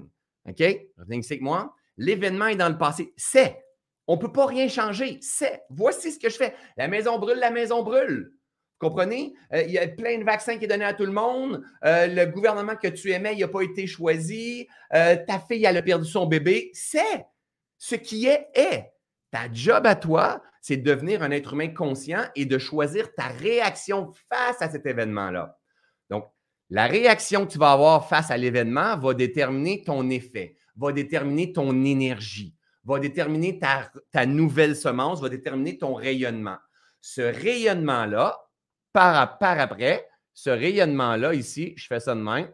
[0.48, 0.62] OK?
[0.96, 1.74] Revenez ici avec moi.
[1.96, 3.12] L'événement est dans le passé.
[3.16, 3.62] C'est.
[4.06, 5.18] On ne peut pas rien changer.
[5.20, 5.62] C'est.
[5.70, 6.54] Voici ce que je fais.
[6.76, 8.32] La maison brûle, la maison brûle.
[8.80, 9.34] Vous comprenez?
[9.52, 11.64] Euh, il y a plein de vaccins qui sont donnés à tout le monde.
[11.84, 14.68] Euh, le gouvernement que tu aimais, il n'a pas été choisi.
[14.94, 16.70] Euh, ta fille, a perdu son bébé.
[16.72, 17.26] C'est.
[17.76, 18.92] Ce qui est, est.
[19.30, 23.26] Ta job à toi, c'est de devenir un être humain conscient et de choisir ta
[23.26, 25.58] réaction face à cet événement-là.
[26.08, 26.26] Donc,
[26.70, 31.52] la réaction que tu vas avoir face à l'événement va déterminer ton effet, va déterminer
[31.52, 32.54] ton énergie,
[32.84, 36.58] va déterminer ta, nouvelle semence, va déterminer ton rayonnement.
[37.00, 38.38] Ce rayonnement-là,
[38.92, 42.50] par, par après, ce rayonnement-là, ici, je fais ça de même,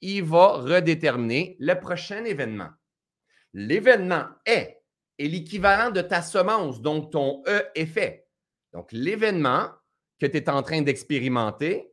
[0.00, 2.70] il va redéterminer le prochain événement.
[3.52, 4.76] L'événement est
[5.18, 8.26] est l'équivalent de ta semence, donc ton E effet.
[8.72, 9.70] Donc, l'événement
[10.18, 11.90] que tu es en train d'expérimenter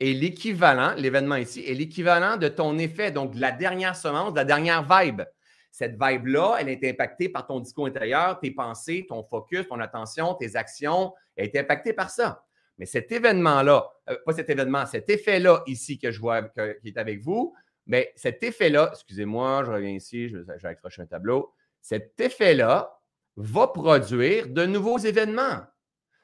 [0.00, 4.38] est l'équivalent, l'événement ici, est l'équivalent de ton effet, donc de la dernière semence, de
[4.38, 5.22] la dernière vibe.
[5.70, 10.34] Cette vibe-là, elle est impactée par ton discours intérieur, tes pensées, ton focus, ton attention,
[10.34, 12.44] tes actions, elle est impactée par ça.
[12.78, 16.96] Mais cet événement-là, euh, pas cet événement, cet effet-là ici que je vois qui est
[16.96, 17.54] avec vous,
[17.86, 23.00] mais cet effet-là, excusez-moi, je reviens ici, je, vais un tableau cet effet-là
[23.36, 25.60] va produire de nouveaux événements.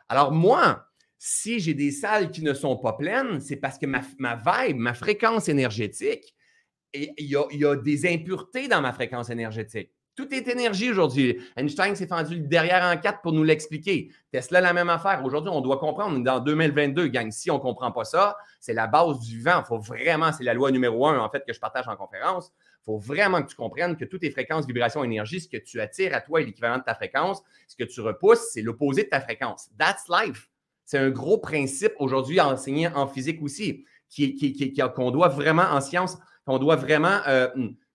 [0.08, 0.86] Alors moi,
[1.18, 4.94] si j'ai des salles qui ne sont pas pleines, c'est parce que ma, vibe, ma
[4.94, 6.34] fréquence énergétique,
[6.92, 9.90] il y, a, des impuretés dans ma fréquence énergétique.
[10.16, 11.40] Tout est énergie aujourd'hui.
[11.56, 14.12] Einstein s'est fendu derrière en quatre pour nous l'expliquer.
[14.30, 15.24] Tesla, la même affaire.
[15.24, 16.22] Aujourd'hui, on doit comprendre.
[16.22, 19.38] Dans 2022, gang, si on ne comprend pas ça, c'est la base du.
[19.38, 22.52] Il faut vraiment, c'est la loi numéro un, en fait, que je partage en conférence.
[22.82, 25.80] Il faut vraiment que tu comprennes que toutes tes fréquences, vibrations, énergie, ce que tu
[25.80, 27.42] attires à toi est l'équivalent de ta fréquence.
[27.66, 29.70] Ce que tu repousses, c'est l'opposé de ta fréquence.
[29.76, 30.48] That's life.
[30.84, 36.18] C'est un gros principe aujourd'hui enseigné en physique aussi, qu'on qui, doit vraiment en science,
[36.46, 37.48] qu'on doit vraiment euh,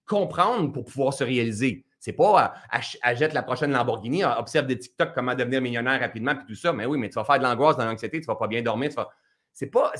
[0.08, 1.86] comprendre pour pouvoir se réaliser.
[1.99, 6.45] C'est pas euh, achète la prochaine Lamborghini, observe des TikTok, comment devenir millionnaire rapidement, puis
[6.47, 6.73] tout ça.
[6.73, 8.91] Mais oui, mais tu vas faire de l'angoisse, de l'anxiété, tu vas pas bien dormir.
[9.54, 9.91] C'est pas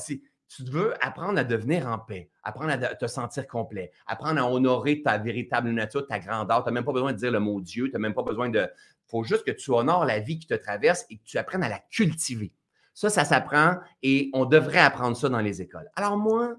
[0.50, 5.00] tu veux apprendre à devenir en paix, apprendre à te sentir complet, apprendre à honorer
[5.00, 6.64] ta véritable nature, ta grandeur.
[6.64, 8.48] Tu n'as même pas besoin de dire le mot Dieu, tu n'as même pas besoin
[8.48, 8.58] de.
[8.58, 11.62] Il faut juste que tu honores la vie qui te traverse et que tu apprennes
[11.62, 12.52] à la cultiver.
[13.00, 15.88] Ça, ça s'apprend et on devrait apprendre ça dans les écoles.
[15.96, 16.54] Alors moi,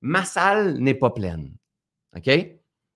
[0.00, 1.54] ma salle n'est pas pleine.
[2.16, 2.28] OK?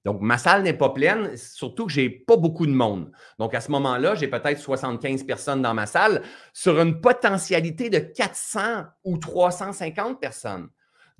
[0.05, 3.13] Donc, ma salle n'est pas pleine, surtout que je n'ai pas beaucoup de monde.
[3.39, 8.01] Donc, à ce moment-là, j'ai peut-être 75 personnes dans ma salle sur une potentialité de
[8.01, 10.69] 400 ou 350 personnes.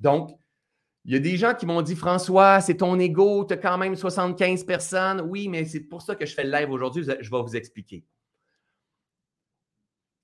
[0.01, 0.31] Donc,
[1.05, 3.77] il y a des gens qui m'ont dit François, c'est ton ego, tu as quand
[3.77, 5.21] même 75 personnes.
[5.21, 7.05] Oui, mais c'est pour ça que je fais le live aujourd'hui.
[7.05, 8.03] Je vais vous expliquer.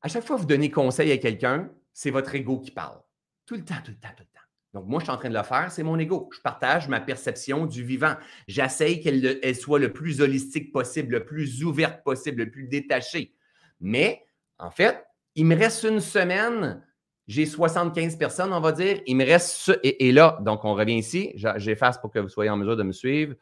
[0.06, 3.02] À chaque fois que vous donnez conseil à quelqu'un, c'est votre ego qui parle.
[3.48, 4.46] Tout le temps, tout le temps, tout le temps.
[4.76, 6.30] Donc, moi, je suis en train de le faire, c'est mon ego.
[6.32, 8.13] Je partage ma perception du vivant.
[8.48, 13.34] J'essaye qu'elle soit le plus holistique possible, le plus ouverte possible, le plus détachée.
[13.82, 14.24] Mais,
[14.60, 16.86] en fait, Il me reste une semaine,
[17.28, 19.02] j'ai 75 personnes, on va dire.
[19.08, 19.72] Il me reste.
[19.82, 21.34] Et, et, là, donc, on revient ici.
[21.34, 23.34] J'efface pour que vous soyez en mesure de me suivre.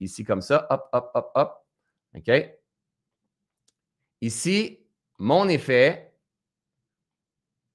[0.00, 0.66] Ici, comme ça.
[0.68, 1.64] Hop, hop, hop, hop.
[2.16, 2.32] OK?
[4.20, 4.85] Ici,
[5.18, 6.06] mon effet,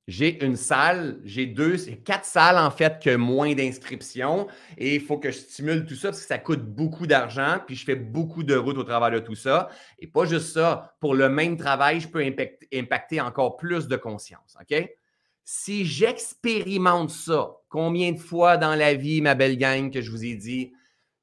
[0.08, 5.18] j'ai une salle, j'ai deux, quatre salles en fait que moins d'inscriptions et il faut
[5.18, 8.44] que je stimule tout ça parce que ça coûte beaucoup d'argent puis je fais beaucoup
[8.44, 9.70] de routes au travers de tout ça.
[10.00, 12.24] Et pas juste ça, pour le même travail, je peux
[12.74, 14.58] impacter, encore plus de conscience.
[14.60, 14.90] OK?
[15.44, 20.26] Si j'expérimente ça, combien de fois dans la vie, ma belle gang, que je vous
[20.26, 20.74] ai dit,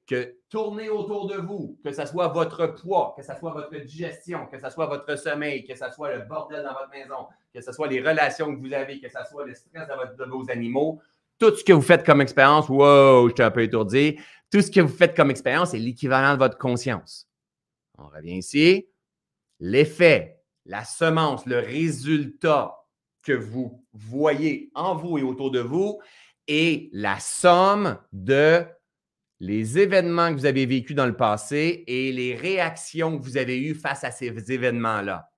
[0.08, 4.46] que tourner autour de vous, que ce soit votre poids, que ce soit votre digestion,
[4.46, 7.70] que ce soit votre sommeil, que ce soit le bordel dans votre maison, que ce
[7.72, 11.00] soit les relations que vous avez, que ce soit le stress de, vos animaux,
[11.38, 14.18] tout ce que vous faites comme expérience, wow, je suis un peu étourdi,
[14.50, 17.28] tout ce que vous faites comme expérience est l'équivalent de votre conscience.
[17.98, 18.88] On revient ici.
[19.60, 22.74] L'effet, la semence, le résultat
[23.22, 26.00] que vous voyez en vous et autour de vous
[26.46, 28.64] est la somme de
[29.40, 33.60] les événements que vous avez vécus dans le passé et les réactions que vous avez
[33.60, 35.30] eues face à ces événements-là.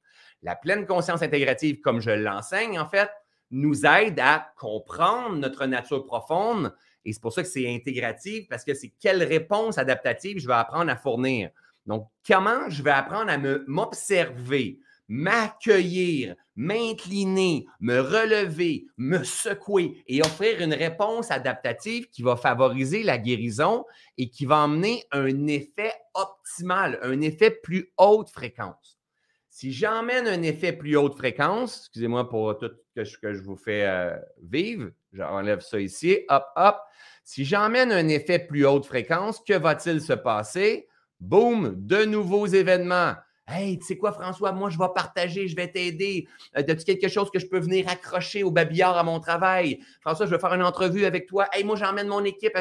[0.43, 3.11] La pleine conscience intégrative, comme je l'enseigne, en fait,
[3.51, 6.75] nous aide à comprendre notre nature profonde.
[7.05, 10.55] Et c'est pour ça que c'est intégratif, parce que c'est quelle réponse adaptative je vais
[10.55, 11.51] apprendre à fournir.
[11.87, 14.79] Donc, comment je vais apprendre à m'observer,
[15.11, 23.19] m'accueillir, m'incliner, me relever, me secouer et offrir une réponse adaptative qui va favoriser la
[23.19, 23.85] guérison
[24.17, 29.01] et qui va emmener un effet optimal, un effet plus haute fréquence.
[29.49, 33.85] Si j'emmène un effet plus haute fréquence, excusez-moi pour tout ce que je, vous fais
[33.87, 36.77] euh, vivre, j'enlève ça ici, hop, hop.
[37.25, 40.87] Si j'emmène un effet plus haute fréquence, que va-t-il se passer?
[41.19, 43.15] Boum, de nouveaux événements
[43.51, 46.29] Hey, tu sais quoi, François, moi, je vais partager, je vais t'aider.
[46.57, 49.81] Euh, as-tu quelque chose que je peux venir accrocher au babillard à mon travail?
[50.01, 51.47] François, je vais faire une entrevue avec toi.
[51.53, 52.57] Hey, moi, j'emmène mon équipe.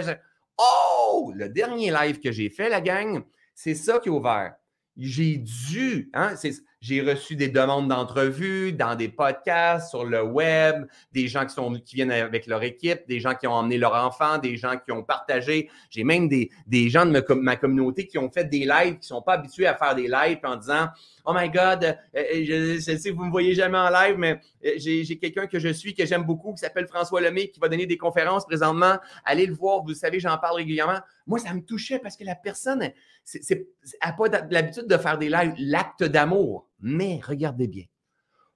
[0.58, 1.32] Oh!
[1.36, 3.24] Le dernier live que j'ai fait, la gang,
[3.54, 4.56] c'est ça qui est ouvert.
[4.98, 6.36] J'ai dû, hein,
[6.82, 11.74] j'ai reçu des demandes d'entrevue dans des podcasts, sur le web, des gens qui, sont,
[11.74, 14.92] qui viennent avec leur équipe, des gens qui ont emmené leur enfant, des gens qui
[14.94, 15.70] ont partagé.
[15.90, 19.22] J'ai même des, des gens de ma, communauté qui ont fait des lives, qui sont
[19.22, 20.88] pas habitués à faire des lives en disant
[21.26, 24.40] Oh my God, euh, euh, je, sais que vous me voyez jamais en live, mais
[24.66, 27.68] euh, j'ai quelqu'un que je suis, que j'aime beaucoup, qui s'appelle François Lemay, qui va
[27.68, 28.98] donner des conférences présentement.
[29.26, 31.00] Allez le voir, vous savez, j'en parle régulièrement.
[31.28, 35.54] Moi, ça me touchait parce que la personne n'a pas l'habitude de faire des lives,
[35.58, 36.69] l'acte d'amour.
[36.80, 37.86] Mais regardez bien,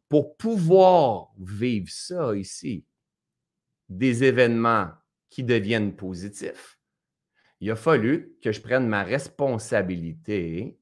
[0.09, 2.85] pour pouvoir vivre ça ici,
[3.89, 4.89] des événements
[5.29, 6.79] qui deviennent positifs,
[7.59, 10.77] il a fallu que je prenne ma responsabilité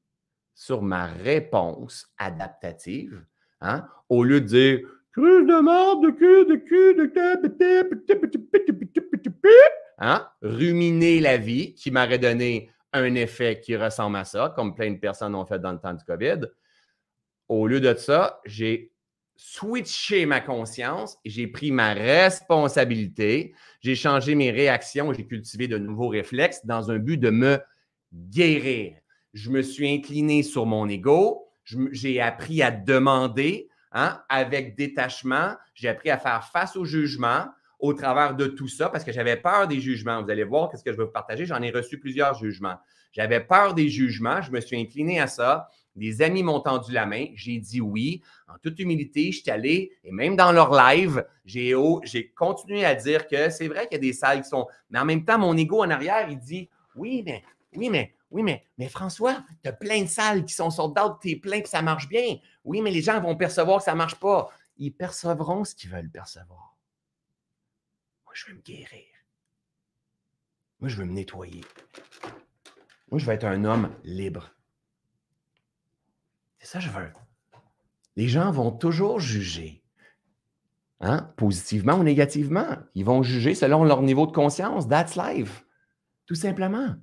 [0.54, 3.24] sur ma réponse adaptative,
[3.60, 4.80] hein, au lieu de dire
[5.12, 7.12] cruche de merde, de cul, de cul, de
[9.98, 14.90] hein, ruminer la vie qui m'aurait donné un effet qui ressemble à ça, comme plein
[14.90, 16.40] de personnes ont fait dans le temps du COVID.
[17.52, 18.94] Au lieu de ça, j'ai
[19.36, 23.52] switché ma conscience j'ai pris ma responsabilité.
[23.82, 27.58] J'ai changé mes réactions, j'ai cultivé de nouveaux réflexes dans un but de me
[28.14, 28.94] guérir.
[29.34, 31.46] Je me suis incliné sur mon ego.
[31.90, 35.54] J'ai appris à demander hein, avec détachement.
[35.74, 37.48] J'ai appris à faire face au jugement
[37.80, 40.22] au travers de tout ça parce que j'avais peur des jugements.
[40.22, 41.44] Vous allez voir qu'est-ce que je vais vous partager.
[41.44, 42.78] J'en ai reçu plusieurs jugements.
[43.12, 44.40] J'avais peur des jugements.
[44.40, 45.68] Je me suis incliné à ça.
[45.94, 47.26] Des amis m'ont tendu la main.
[47.34, 48.22] J'ai dit oui.
[48.48, 51.74] En toute humilité, je suis allé, et même dans leur live, j'ai,
[52.34, 54.66] continué à dire que c'est vrai qu'il y a des salles qui sont.
[54.90, 57.42] Mais en même temps, mon ego en arrière, il dit oui, mais,
[57.74, 61.18] oui, mais, oui, mais, mais François, tu as plein de salles qui sont sold out,
[61.20, 62.36] tu es plein que ça marche bien.
[62.64, 64.50] Oui, mais les gens vont percevoir que ça ne marche pas.
[64.78, 66.76] Ils percevront ce qu'ils veulent percevoir.
[68.24, 69.04] Moi, je veux me guérir.
[70.80, 71.60] Moi, je veux me nettoyer.
[73.10, 74.54] Moi, je veux être un homme libre.
[76.72, 77.10] Ça je veux.
[78.16, 79.82] Les gens vont toujours juger.
[81.00, 81.30] Hein?
[81.36, 82.78] Positivement ou négativement.
[82.94, 84.88] Ils vont juger selon leur niveau de conscience.
[84.88, 85.66] That's life.
[86.24, 86.94] Tout simplement.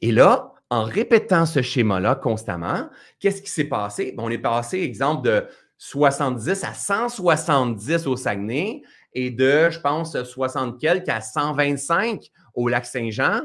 [0.00, 2.90] Et là, en répétant ce schéma-là constamment,
[3.20, 4.12] qu'est-ce qui s'est passé?
[4.18, 5.46] on est passé, exemple, de
[5.78, 12.84] 70 à 170 au Saguenay et de, je pense, 60 quelques à 125 au lac
[12.84, 13.42] Saint-Jean.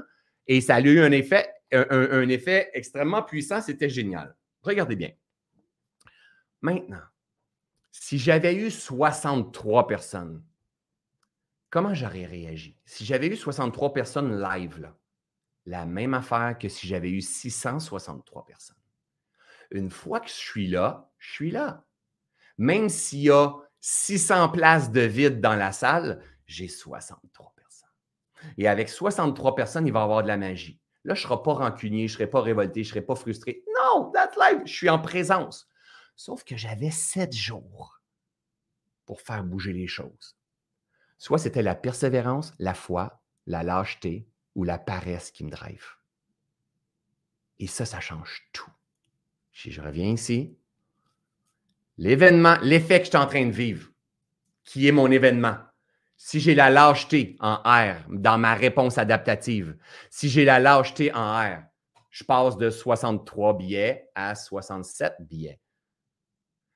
[0.47, 3.61] Et ça a eu un effet extrêmement puissant.
[3.61, 4.35] C'était génial.
[4.63, 5.11] Regardez bien.
[6.61, 7.01] Maintenant,
[7.91, 10.43] si j'avais eu 63 personnes,
[11.69, 12.77] comment j'aurais réagi?
[12.85, 14.91] Si j'avais eu 63 personnes live,
[15.65, 18.77] la même affaire que si j'avais eu 663 personnes.
[19.71, 21.85] Une fois que je suis là, je suis là.
[22.57, 27.89] même s'il y a 600 places de vide dans la salle, j'ai 63 personnes.
[28.57, 30.79] Et avec 63 personnes, il va y avoir de la magie.
[31.03, 33.15] Là, je ne serai pas rancunier, je ne serai pas révolté, je ne serai pas
[33.15, 33.63] frustré.
[33.75, 34.61] Non, that's life.
[34.65, 35.67] Je suis en présence.
[36.23, 37.99] Sauf que j'avais sept jours
[39.07, 40.37] pour faire bouger les choses.
[41.17, 45.83] Soit c'était la persévérance, la foi, la lâcheté ou la paresse qui me drive.
[47.57, 48.69] Et ça, ça change tout.
[49.51, 50.55] Si je reviens ici,
[51.97, 53.89] l'événement, l'effet que je suis en train de vivre,
[54.63, 55.57] qui est mon événement,
[56.17, 59.75] si j'ai la lâcheté en R dans ma réponse adaptative,
[60.11, 61.63] si j'ai la lâcheté en R,
[62.11, 65.59] je passe de 63 billets à 67 billets.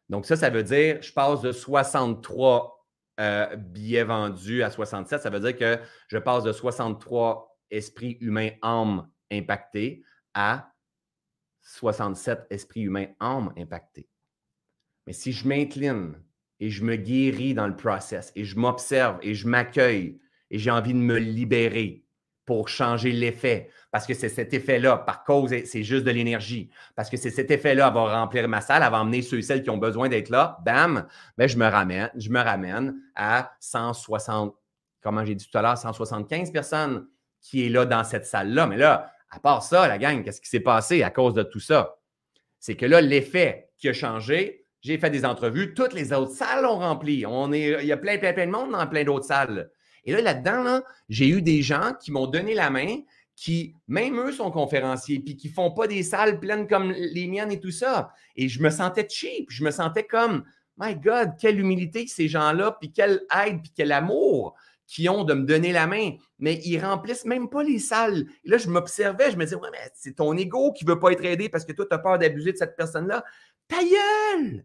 [0.10, 2.76] Donc, ça, ça veut dire, je passe de 63
[3.20, 5.22] euh, billets vendus à 67.
[5.22, 10.72] Ça veut dire que je passe de 63 esprits humains, âmes impactés à
[11.62, 14.08] 67 esprits humains, âmes impactés.
[15.08, 16.22] Mais si je m'incline
[16.60, 20.20] et je me guéris dans le process et je m'observe et je m'accueille
[20.52, 22.05] et j'ai envie de me libérer
[22.46, 27.10] pour changer l'effet, parce que c'est cet effet-là, par cause, c'est juste de l'énergie, parce
[27.10, 29.70] que c'est cet effet-là va remplir ma salle, elle va emmener ceux et celles qui
[29.70, 34.56] ont besoin d'être là, bam, ben je me ramène, je me ramène à 160,
[35.02, 37.08] comment j'ai dit tout à l'heure, 175 personnes
[37.42, 38.68] qui est là dans cette salle-là.
[38.68, 41.60] Mais là, à part ça, la gang, qu'est-ce qui s'est passé à cause de tout
[41.60, 41.98] ça?
[42.60, 46.66] C'est que là, l'effet qui a changé, j'ai fait des entrevues, toutes les autres salles
[46.66, 47.26] ont rempli.
[47.26, 49.70] On est, il y a plein, plein, plein de monde dans plein d'autres salles.
[50.06, 53.00] Et là, là-dedans, j'ai eu des gens qui m'ont donné la main,
[53.36, 57.28] qui, même eux, sont conférenciers, puis qui ne font pas des salles pleines comme les
[57.28, 58.12] miennes et tout ça.
[58.36, 59.50] Et je me sentais cheap.
[59.50, 60.44] Je me sentais comme,
[60.78, 64.56] my God, quelle humilité ces gens-là, puis quelle aide, puis quel amour
[64.88, 68.26] qui ont de me donner la main, mais ils remplissent même pas les salles.
[68.44, 71.12] Et là, je m'observais, je me disais, ouais, mais c'est ton ego qui veut pas
[71.12, 73.24] être aidé parce que toi, tu as peur d'abuser de cette personne-là.
[73.68, 74.64] Ta gueule!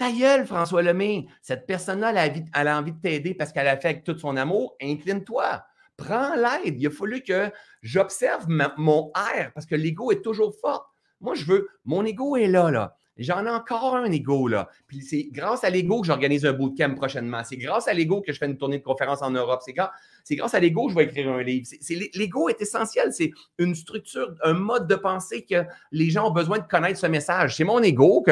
[0.00, 1.26] Ta gueule, François Lemay.
[1.42, 2.14] Cette personne-là,
[2.54, 4.74] elle, a envie de t'aider parce qu'elle a fait avec tout son amour.
[4.80, 5.62] Incline-toi.
[5.98, 6.80] Prends l'aide.
[6.80, 7.50] Il a fallu que
[7.82, 10.90] j'observe mon air parce que l'ego est toujours fort.
[11.20, 12.96] Moi, je veux, mon ego est là, là.
[13.20, 14.68] J'en ai encore un ego, là.
[14.86, 17.42] Puis c'est grâce à l'ego que j'organise un bootcamp prochainement.
[17.44, 19.60] C'est grâce à l'ego que je fais une tournée de conférence en Europe.
[19.64, 19.90] C'est grâce,
[20.30, 21.66] grâce à l'ego que je vais écrire un livre.
[22.14, 23.12] l'ego est essentiel.
[23.12, 27.06] C'est une structure, un mode de pensée que les gens ont besoin de connaître ce
[27.06, 27.56] message.
[27.56, 28.24] C'est mon ego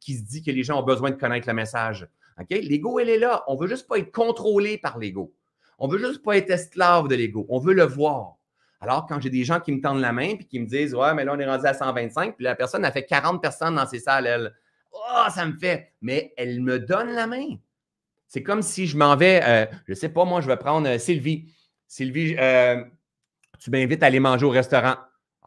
[0.00, 2.06] qui se dit que les gens ont besoin de connaître le message.
[2.40, 2.50] OK?
[2.50, 3.44] L'ego, elle est là.
[3.48, 5.32] On veut juste pas être contrôlé par l'ego.
[5.78, 7.46] On veut juste pas être esclave de l'ego.
[7.48, 8.37] On veut le voir.
[8.80, 11.12] Alors, quand j'ai des gens qui me tendent la main et qui me disent Ouais,
[11.14, 13.86] mais là, on est rendu à 125, puis la personne a fait 40 personnes dans
[13.86, 14.54] ses salles, elle.
[14.92, 15.92] Oh, ça me fait.
[16.00, 17.56] Mais elle me donne la main.
[18.28, 20.86] C'est comme si je m'en vais, euh, je ne sais pas, moi, je vais prendre
[20.88, 21.50] euh, Sylvie.
[21.86, 22.84] Sylvie, euh,
[23.58, 24.96] tu m'invites à aller manger au restaurant.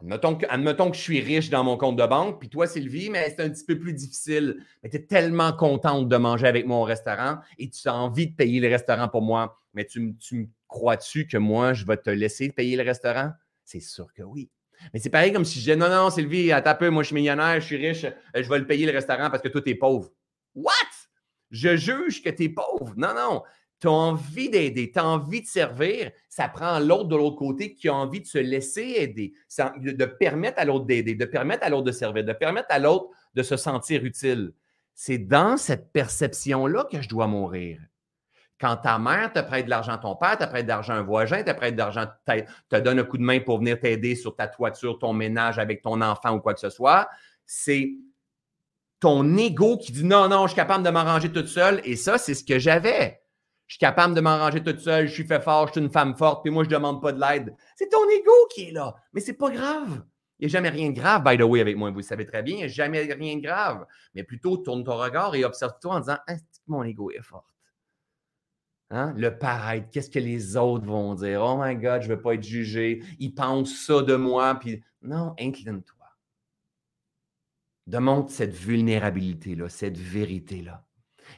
[0.02, 3.30] Admettons que, que, je suis riche dans mon compte de banque, puis toi, Sylvie, mais
[3.30, 4.65] c'est un petit peu plus difficile.
[4.82, 8.28] Mais tu es tellement contente de manger avec moi au restaurant et tu as envie
[8.28, 9.62] de payer le restaurant pour moi.
[9.76, 13.34] Mais tu, tu crois-tu que moi, je vais te laisser payer le restaurant?
[13.64, 14.50] C'est sûr que oui.
[14.94, 17.16] Mais c'est pareil comme si je disais non, non, Sylvie, à peu, moi je suis
[17.16, 19.70] millionnaire, je suis riche, euh, je vais le payer le restaurant parce que toi, tu
[19.70, 20.10] es pauvre.
[20.56, 20.72] What?
[21.52, 22.94] Je juge que tu es pauvre.
[22.96, 23.44] Non, non.
[23.80, 26.12] Tu as envie d'aider, tu as envie de servir.
[26.30, 29.34] Ça prend l'autre de l'autre côté qui a envie de se laisser aider,
[29.78, 33.10] de permettre à l'autre d'aider, de permettre à l'autre de servir, de permettre à l'autre
[33.34, 34.54] de se sentir utile.
[34.94, 37.80] C'est dans cette perception-là que je dois mourir.
[38.62, 41.41] Quand ta mère te prête de l'argent, ton père te prête de l'argent, un voisin
[41.41, 44.47] te prête de l'argent, te donne un coup de main pour venir t'aider sur ta
[44.47, 47.10] toiture, ton ménage avec ton enfant ou quoi que ce soit,
[47.43, 47.91] c'est
[49.00, 51.82] ton ego qui dit non, non, je suis capable de m'arranger toute seule.
[51.86, 53.24] Et ça, c'est ce que j'avais.
[53.65, 56.15] Je suis capable de m'arranger toute seule, je suis fait fort, je suis une femme
[56.15, 57.56] forte, puis moi, je ne demande pas de l'aide.
[57.76, 58.93] C'est ton ego qui est là.
[59.13, 60.04] Mais c'est pas grave.
[60.38, 61.89] Il n'y a jamais rien de grave, by the way, avec moi.
[61.89, 63.88] Vous le savez très bien, il n'y a jamais rien de grave.
[64.13, 66.36] Mais plutôt, tourne ton regard et observe-toi en disant ah,
[66.67, 67.51] mon ego est fort.
[68.91, 69.13] Hein?
[69.15, 71.41] Le paraître, qu'est-ce que les autres vont dire?
[71.41, 73.01] Oh my God, je ne veux pas être jugé.
[73.19, 74.56] Ils pensent ça de moi.
[74.56, 76.06] Puis non, incline-toi.
[77.88, 80.86] Demande cette vulnérabilité-là, cette vérité-là.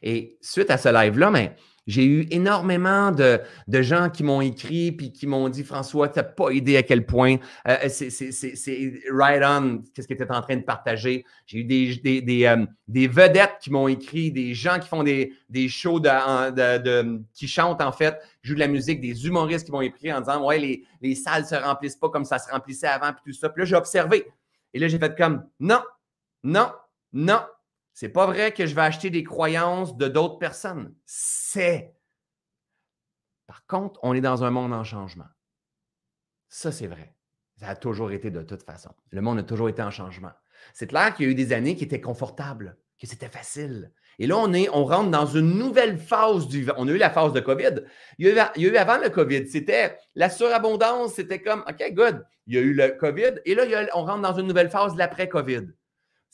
[0.01, 1.55] Et suite à ce live-là, mais
[1.85, 6.23] j'ai eu énormément de, gens qui m'ont écrit puis qui m'ont dit François, tu n'as
[6.23, 10.41] pas idée à quel point euh, euh, c'est right on, qu'est-ce que tu es en
[10.41, 11.25] train de partager.
[11.45, 15.67] J'ai eu des, euh, des, vedettes qui m'ont écrit, des gens qui font des, des
[15.67, 20.13] shows de, qui chantent en fait, jouent de la musique, des humoristes qui m'ont écrit
[20.13, 23.11] en disant Ouais, les, les salles ne se remplissent pas comme ça se remplissait avant,
[23.11, 23.49] puis tout ça.
[23.49, 24.25] Puis là, j'ai observé.
[24.73, 25.81] Et là, j'ai fait comme Non,
[26.43, 26.71] non,
[27.11, 27.41] non,
[27.93, 30.93] c'est pas vrai que je vais acheter des croyances de d'autres personnes.
[31.05, 31.95] C'est.
[33.45, 35.27] Par contre, on est dans un monde en changement.
[36.49, 37.15] Ça, c'est vrai.
[37.59, 38.91] Ça a toujours été de toute façon.
[39.11, 40.31] Le monde a toujours été en changement.
[40.73, 43.91] C'est clair qu'il y a eu des années qui étaient confortables, que c'était facile.
[44.19, 47.09] Et là, on, est, on rentre dans une nouvelle phase du On a eu la
[47.09, 47.83] phase de COVID.
[48.17, 52.25] Il y a eu, avant le COVID, c'était la surabondance, c'était comme, OK, good.
[52.47, 53.41] Il y a eu le COVID.
[53.45, 53.63] Et là,
[53.93, 55.73] on rentre dans une nouvelle phase de l'après-COVID.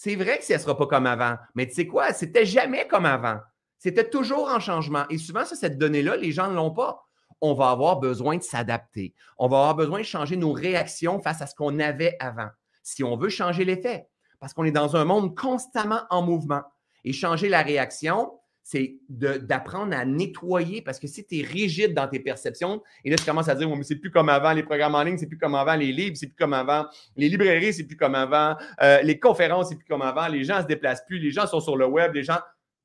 [0.02, 1.36] C'est vrai que ça ne sera pas comme avant.
[1.56, 2.14] Mais tu sais quoi?
[2.14, 3.42] C'était jamais comme avant.
[3.78, 5.04] C'était toujours en changement.
[5.10, 7.04] Et souvent, cette donnée-là, les gens ne l'ont pas.
[7.42, 9.14] On va avoir besoin de s'adapter.
[9.38, 12.48] On va avoir besoin de changer nos réactions face à ce qu'on avait avant.
[12.82, 14.08] Si on veut changer l'effet,
[14.40, 16.64] parce qu'on est dans un monde constamment en mouvement.
[17.04, 18.39] Et changer la réaction,
[18.72, 23.16] c'est d'apprendre à nettoyer parce que si tu es rigide dans tes perceptions, et là,
[23.16, 25.40] tu commences à dire, mais c'est plus comme avant, les programmes en ligne, c'est plus
[25.40, 29.02] comme avant, les livres, c'est plus comme avant, les librairies, c'est plus comme avant, euh,
[29.02, 31.60] les conférences, c'est plus comme avant, les gens ne se déplacent plus, les gens sont
[31.62, 32.38] sur le web, les gens.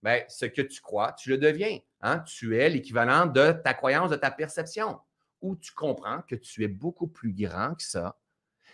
[0.02, 1.78] Bien, ce que tu crois, tu le deviens.
[2.00, 2.20] Hein?
[2.20, 4.98] Tu es l'équivalent de ta croyance, de ta perception,
[5.42, 8.18] où tu comprends que tu es beaucoup plus grand que ça.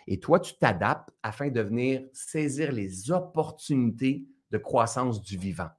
[0.07, 5.71] Et toi, tu t'adaptes afin de venir saisir les opportunités de croissance du vivant.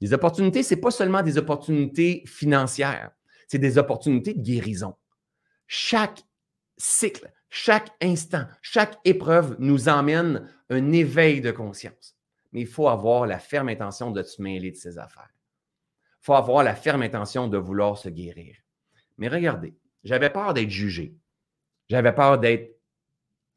[0.00, 3.10] Les opportunités, ce n'est pas seulement des opportunités financières,
[3.48, 4.94] c'est des opportunités de guérison.
[5.66, 6.22] Chaque
[6.76, 12.16] cycle, chaque instant, chaque épreuve nous emmène un éveil de conscience.
[12.52, 15.30] Mais il faut avoir la ferme intention de se mêler de ces affaires.
[16.22, 18.56] Il faut avoir la ferme intention de vouloir se guérir.
[19.18, 19.74] Mais regardez,
[20.04, 21.14] j'avais peur d'être jugé.
[21.88, 22.78] J'avais peur d'être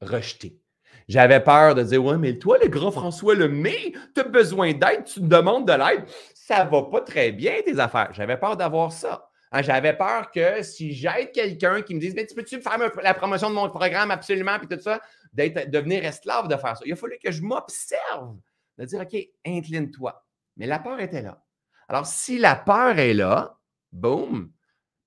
[0.01, 0.59] rejeté.
[1.08, 5.06] J'avais peur de dire Ouais, mais toi, le grand François Lemay, tu as besoin d'aide,
[5.06, 6.06] tu me demandes de l'aide.
[6.34, 8.10] Ça va pas très bien, tes affaires.
[8.14, 9.30] J'avais peur d'avoir ça.
[9.51, 13.14] Hein, j'avais peur que si j'aide quelqu'un qui me dise Mais tu peux-tu faire la
[13.14, 14.99] promotion de mon programme absolument, puis tout ça,
[15.34, 16.84] d'être, devenir esclave de faire ça.
[16.86, 18.38] Il a fallu que je m'observe,
[18.78, 20.26] de dire OK, incline-toi.
[20.58, 21.43] Mais la peur était là.
[21.88, 23.58] Alors, si la peur est là,
[23.91, 24.51] boum,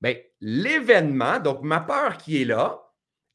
[0.01, 2.86] bien, l'événement, donc ma peur qui est là,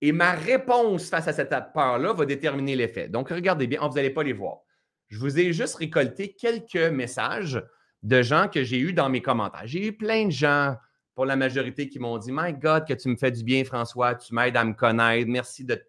[0.01, 3.07] et ma réponse face à cette peur-là va déterminer l'effet.
[3.07, 4.61] Donc, regardez bien, vous n'allez pas les voir.
[5.09, 7.63] Je vous ai juste récolté quelques messages
[8.01, 9.65] de gens que j'ai eus dans mes commentaires.
[9.65, 10.75] J'ai eu plein de gens,
[11.13, 14.15] pour la majorité, qui m'ont dit My God, que tu me fais du bien, François,
[14.15, 15.79] tu m'aides à me connaître, merci de,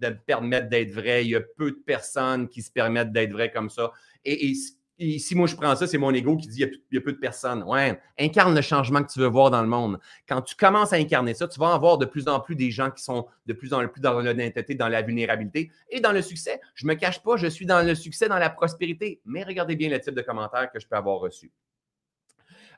[0.00, 1.24] me permettre d'être vrai.
[1.24, 3.90] Il y a peu de personnes qui se permettent d'être vrai comme ça.
[4.24, 4.52] Et
[4.98, 7.18] si moi je prends ça, c'est mon ego qui dit il y, a, peu de
[7.18, 7.62] personnes.
[7.64, 9.98] Ouais, incarne le changement que tu veux voir dans le monde.
[10.28, 12.70] Quand tu commences à incarner ça, tu vas en voir de plus en plus des
[12.70, 16.22] gens qui sont de plus en plus dans l'honnêteté, dans la vulnérabilité et dans le
[16.22, 16.60] succès.
[16.74, 19.20] Je ne me cache pas, je suis dans le succès, dans la prospérité.
[19.24, 21.52] Mais regardez bien le type de commentaires que je peux avoir reçu.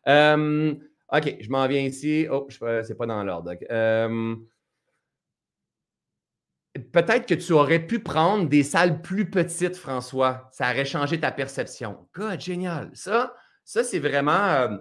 [0.08, 0.74] Euh,
[1.12, 2.26] OK, je m'en viens ici.
[2.30, 3.54] Oh, ce n'est pas dans l'ordre.
[3.70, 4.36] Euh,
[6.92, 10.48] Peut-être que tu aurais pu prendre des salles plus petites, François.
[10.52, 12.08] Ça aurait changé ta perception.
[12.14, 12.90] God, génial.
[12.94, 14.32] Ça, ça c'est vraiment.
[14.32, 14.78] Euh,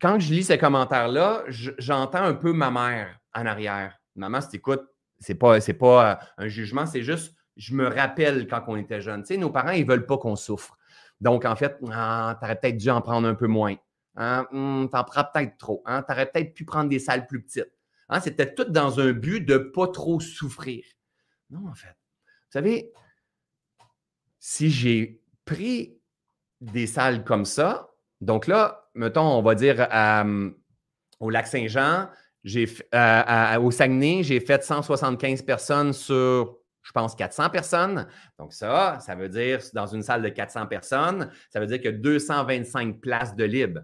[0.00, 3.98] quand je lis ces commentaires-là, j'entends un peu ma mère en arrière.
[4.14, 4.84] Maman, si tu écoutes,
[5.18, 9.00] c'est pas, c'est pas euh, un jugement, c'est juste, je me rappelle quand on était
[9.00, 9.22] jeune.
[9.22, 10.76] Tu sais, nos parents, ils veulent pas qu'on souffre.
[11.20, 13.74] Donc, en fait, ah, tu aurais peut-être dû en prendre un peu moins.
[14.16, 14.46] Hein?
[14.52, 15.82] Hmm, tu en prends peut-être trop.
[15.86, 16.02] Hein?
[16.02, 17.72] Tu aurais peut-être pu prendre des salles plus petites.
[18.08, 20.84] Hein, c'était tout dans un but de ne pas trop souffrir.
[21.50, 21.96] Non, en fait.
[22.24, 22.92] Vous savez,
[24.38, 25.98] si j'ai pris
[26.60, 27.90] des salles comme ça,
[28.20, 29.86] donc là, mettons, on va dire
[31.20, 32.08] au lac Saint-Jean,
[32.44, 38.08] au Saguenay, j'ai fait 175 personnes sur, je pense, 400 personnes.
[38.38, 41.90] Donc ça, ça veut dire, dans une salle de 400 personnes, ça veut dire que
[41.90, 43.80] 225 places de libre.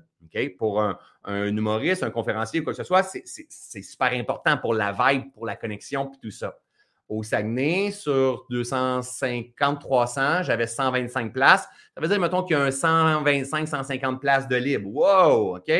[0.58, 0.98] Pour un,
[1.46, 5.46] humoriste, un conférencier ou quoi que ce soit, c'est super important pour la vibe, pour
[5.46, 6.56] la connexion, puis tout ça.
[7.08, 11.68] Au Saguenay, sur 250, 300, j'avais 125 places.
[11.94, 14.88] Ça veut dire, mettons, qu'il y a un 125, 150 places de libre.
[14.88, 15.58] Wow!
[15.58, 15.72] OK?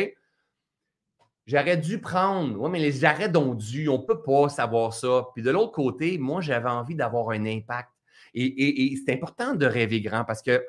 [1.47, 2.59] J'aurais dû prendre.
[2.59, 3.89] Oui, mais les arrêts dû.
[3.89, 5.27] On ne peut pas savoir ça.
[5.33, 7.89] Puis de l'autre côté, moi, j'avais envie d'avoir un impact.
[8.35, 10.63] et c'est important de rêver grand parce que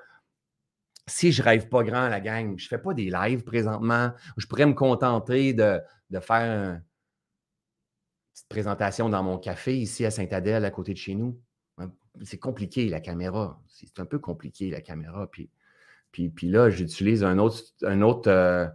[1.08, 4.66] si je rêve pas grand, la gang, je fais pas des lives présentement, je pourrais
[4.66, 5.80] me contenter de,
[6.20, 6.82] faire une
[8.32, 11.40] petite présentation dans mon café ici à Saint-Adèle, à côté de chez nous.
[11.78, 11.92] Hein,
[12.22, 13.60] c'est compliqué, la caméra.
[13.68, 15.30] C'est un peu compliqué, la caméra.
[15.30, 15.48] Puis,
[16.10, 18.66] puis, là, j'utilise un autre, euh,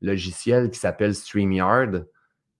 [0.00, 2.06] logiciel qui s'appelle StreamYard,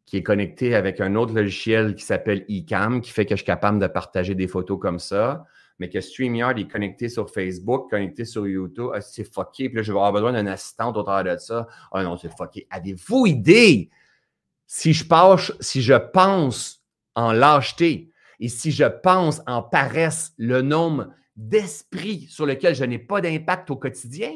[0.04, 3.46] qui est connecté avec un autre logiciel qui s'appelle eCam, qui fait que je suis
[3.46, 5.46] capable de partager des photos comme ça
[5.78, 9.68] mais que StreamYard est connecté sur Facebook, connecté sur YouTube, ah, c'est fucké.
[9.68, 11.66] Puis là, je vais avoir besoin d'un assistant au de ça.
[11.92, 12.66] Ah non, c'est fucké.
[12.70, 13.90] Avez-vous idée
[14.66, 18.10] si je, passe, si je pense en lâcheté
[18.40, 23.70] et si je pense en paresse le nombre d'esprits sur lesquels je n'ai pas d'impact
[23.70, 24.32] au quotidien?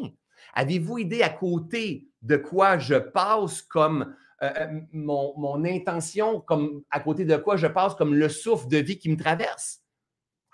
[0.55, 6.82] Avez-vous idée à côté de quoi je passe comme euh, euh, mon, mon intention, comme
[6.91, 9.80] à côté de quoi je passe comme le souffle de vie qui me traverse?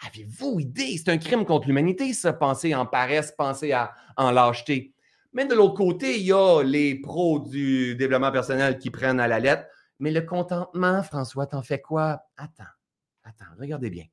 [0.05, 0.97] Avez-vous idée?
[0.99, 4.94] C'est un crime contre l'humanité, ça, penser en paresse, penser à, en lâcheté.
[5.32, 9.28] Mais de l'autre côté, il y a les pros du développement personnel qui prennent à
[9.28, 9.64] la lettre.
[9.99, 12.20] Mais le contentement, François, t'en fais quoi?
[12.36, 12.64] Attends,
[13.24, 14.05] attends, regardez bien.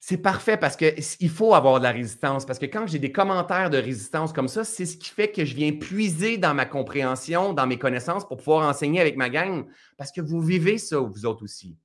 [0.00, 2.46] C'est parfait parce qu'il faut avoir de la résistance.
[2.46, 5.44] Parce que quand j'ai des commentaires de résistance comme ça, c'est ce qui fait que
[5.44, 9.66] je viens puiser dans ma compréhension, dans mes connaissances pour pouvoir enseigner avec ma gang.
[9.98, 11.76] Parce que vous vivez ça, vous autres aussi.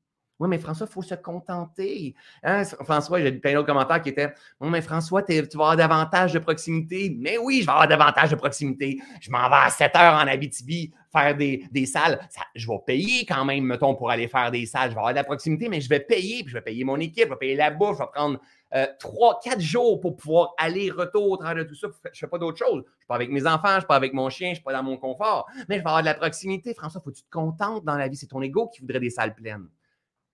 [0.43, 2.15] Oui, mais François, il faut se contenter.
[2.43, 2.65] Hein?
[2.65, 6.39] François, j'ai plein d'autres commentaires qui étaient Oui, mais François, tu vas avoir davantage de
[6.39, 7.15] proximité.
[7.17, 8.99] Mais oui, je vais avoir davantage de proximité.
[9.21, 12.19] Je m'en vais à 7 heures en Abitibi faire des, salles.
[12.55, 14.89] je vais payer quand même, mettons, pour aller faire des salles.
[14.89, 16.43] Je vais avoir de la proximité, mais je vais payer.
[16.43, 18.37] Puis je vais payer mon équipe, je vais payer la bouffe, je vais prendre
[18.75, 21.87] euh, trois, quatre jours pour pouvoir aller, retour au travers de tout ça.
[22.03, 22.83] Je ne fais pas d'autre chose.
[22.85, 24.51] Je ne suis pas avec mes enfants, je ne suis pas avec mon chien, je
[24.51, 25.47] ne suis pas dans mon confort.
[25.69, 26.73] Mais je vais avoir de la proximité.
[26.73, 28.17] François, faut que tu te contentes dans la vie.
[28.17, 29.69] C'est ton ego qui voudrait des salles pleines.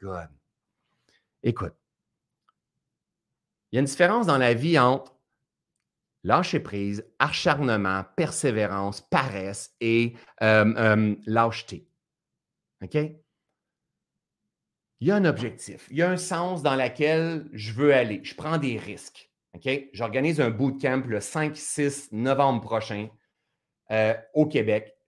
[0.02, 0.30] Good.
[1.44, 1.76] Écoute,
[3.72, 5.16] il y a une différence dans la vie entre
[6.24, 11.88] lâcher prise, acharnement, persévérance, paresse et euh, euh, lâcheté.
[12.82, 12.96] OK?
[15.02, 18.22] Il y a un objectif, il y a un sens dans lequel je veux aller.
[18.24, 19.32] Je prends des risques.
[19.54, 19.70] OK?
[19.94, 23.10] J'organise un bootcamp le 5-6 novembre prochain
[23.92, 24.99] euh, au Québec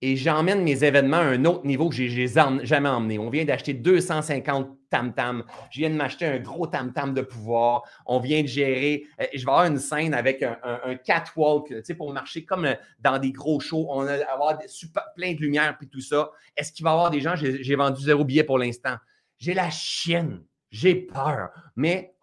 [0.00, 3.18] et j'emmène mes événements à un autre niveau que je n'ai jamais emmené.
[3.18, 5.44] On vient d'acheter 250 tam-tam.
[5.70, 7.82] Je viens de m'acheter un gros tam-tam de pouvoir.
[8.06, 9.04] On vient de gérer.
[9.20, 10.56] Euh, je vais avoir une scène avec un,
[11.04, 13.86] catwalk, tu sais, pour marcher comme euh, dans des gros shows.
[13.90, 14.58] On va avoir
[15.16, 16.30] plein de lumière puis tout ça.
[16.56, 17.34] Est-ce qu'il va y avoir des gens?
[17.36, 18.96] J'ai vendu zéro billet pour l'instant.
[19.36, 20.42] J'ai la chienne.
[20.70, 21.50] J'ai peur.
[21.76, 22.14] Mais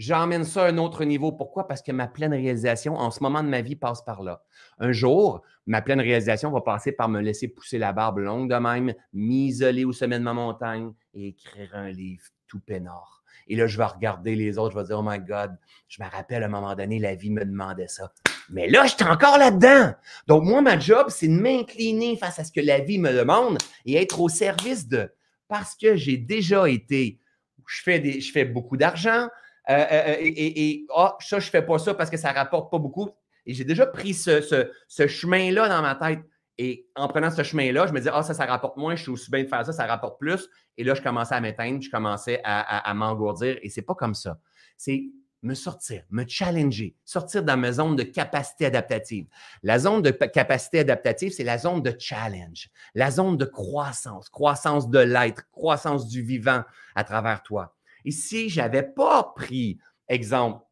[0.00, 1.30] j'emmène ça à un autre niveau.
[1.30, 1.68] Pourquoi?
[1.68, 4.42] Parce que ma pleine réalisation, en ce moment de ma vie, passe par là.
[4.78, 8.56] Un jour, ma pleine réalisation va passer par me laisser pousser la barbe longue de
[8.56, 13.22] même, m'isoler au sommet de ma montagne et écrire un livre tout peinard.
[13.46, 15.56] Et là, je vais regarder les autres, je vais dire, oh my God,
[15.88, 18.10] je me rappelle à un moment donné, la vie me demandait ça.
[18.48, 19.92] Mais là, je suis encore là-dedans.
[20.26, 23.58] Donc, moi, ma job, c'est de m'incliner face à ce que la vie me demande
[23.84, 25.12] et être au service de.
[25.46, 27.20] Parce que j'ai déjà été,
[27.66, 29.28] je fais, des, je fais beaucoup d'argent,
[29.68, 32.30] euh, euh, euh, et, et, oh, ça, je ne fais pas ça parce que ça
[32.32, 33.10] ne rapporte pas beaucoup.
[33.46, 36.20] Et j'ai déjà pris ce, chemin-là dans ma tête.
[36.58, 39.10] Et en prenant ce chemin-là, je me disais, ah, ça, ça rapporte moins, je suis
[39.10, 40.48] aussi bien de faire ça, ça rapporte plus.
[40.76, 43.58] Et là, je commençais à m'éteindre, je commençais à, m'engourdir.
[43.62, 44.38] Et c'est pas comme ça.
[44.76, 45.04] C'est
[45.42, 49.26] me sortir, me challenger, sortir dans ma zone de capacité adaptative.
[49.62, 54.90] La zone de capacité adaptative, c'est la zone de challenge, la zone de croissance, croissance
[54.90, 56.62] de l'être, croissance du vivant
[56.94, 57.74] à travers toi.
[58.04, 59.78] Et si je n'avais pas pris,
[60.08, 60.64] exemple,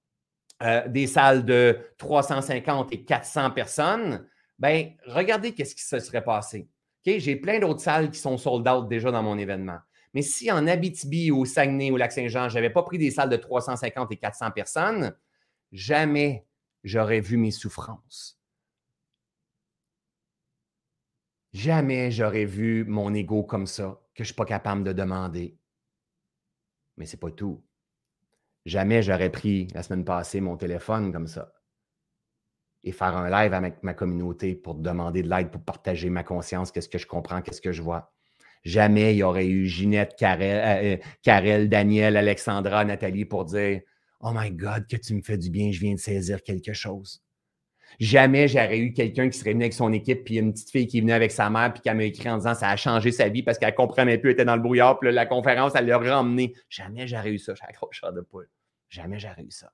[0.63, 4.27] euh, des salles de 350 et 400 personnes,
[4.59, 6.69] ben regardez qu'est-ce qui se serait passé.
[7.05, 9.79] J'ai plein d'autres salles qui sont sold out déjà dans mon événement.
[10.15, 13.31] Mais si en Abitibi ou au Saguenay ou Lac-Saint-Jean, je n'avais pas pris des salles
[13.31, 15.15] de 350 et 400 personnes,
[15.73, 16.47] jamais
[16.85, 18.39] j'aurais vu mes souffrances.
[21.53, 25.58] Jamais j'aurais vu mon ego comme ça, que je ne suis pas capable de demander.
[26.99, 27.65] Mais ce n'est pas tout.
[28.67, 31.55] Jamais j'aurais pris la semaine passée mon téléphone comme ça
[32.85, 36.71] et faire un live avec ma communauté pour demander de l'aide, pour partager ma conscience,
[36.71, 38.13] qu'est-ce que je comprends, qu'est-ce que je vois.
[38.65, 43.81] Jamais il y aurait eu Ginette, Karel, euh, Daniel, Alexandra, Nathalie pour dire
[44.21, 47.23] Oh my God, que tu me fais du bien, je viens de saisir quelque chose.
[48.01, 50.99] Jamais j'aurais eu quelqu'un qui serait venu avec son équipe, puis une petite fille qui
[50.99, 53.29] est venue avec sa mère, puis qui m'a écrit en disant ça a changé sa
[53.29, 55.99] vie parce qu'elle comprenait plus, elle était dans le brouillard, puis la conférence, elle l'a
[55.99, 56.55] ramené.
[56.69, 58.49] Jamais j'aurais eu ça, j'ai accroché de poule.
[58.89, 59.73] Jamais j'aurais eu ça.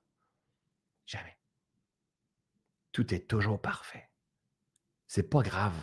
[1.05, 1.37] Jamais.
[2.91, 4.09] Tout est toujours parfait.
[5.07, 5.75] C'est pas grave.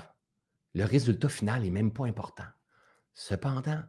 [0.74, 2.46] Le résultat final n'est même pas important.
[3.14, 3.82] Cependant,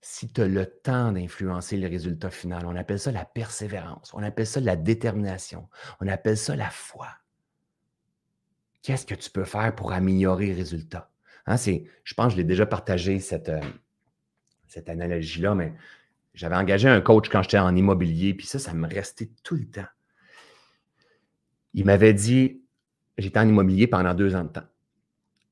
[0.00, 4.22] si tu as le temps d'influencer le résultat final, on appelle ça la persévérance, on
[4.22, 5.68] appelle ça la détermination,
[6.00, 7.08] on appelle ça la foi.
[8.82, 11.10] Qu'est-ce que tu peux faire pour améliorer le résultat?
[11.46, 13.60] Hein, je pense que je l'ai déjà partagé, cette, euh,
[14.66, 15.72] cette analogie-là, mais
[16.34, 19.64] j'avais engagé un coach quand j'étais en immobilier, puis ça, ça me restait tout le
[19.64, 19.88] temps.
[21.74, 22.62] Il m'avait dit,
[23.16, 24.66] j'étais en immobilier pendant deux ans de temps.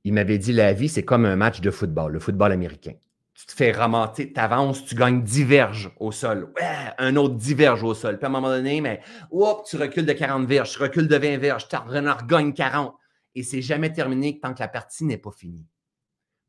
[0.05, 2.93] Il m'avait dit, la vie, c'est comme un match de football, le football américain.
[3.35, 6.53] Tu te fais ramasser, tu avances, tu gagnes 10 verges au sol.
[6.99, 8.16] un autre 10 verges au sol.
[8.16, 9.01] Puis à un moment donné, mais
[9.68, 12.95] tu recules de 40 verges, tu recules de 20 verges, tu regagnes 40.
[13.37, 15.66] Et c'est jamais terminé tant que la partie n'est pas finie.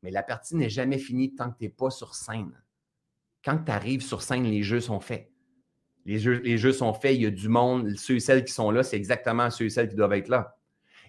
[0.02, 2.50] Mais la partie n'est jamais finie tant que tu n'es pas sur scène.
[3.44, 5.30] Quand tu arrives sur scène, les jeux sont faits.
[6.06, 7.94] Les jeux, sont faits, il y a du monde.
[7.96, 10.56] Ceux et celles qui sont là, c'est exactement ceux et celles qui doivent être là.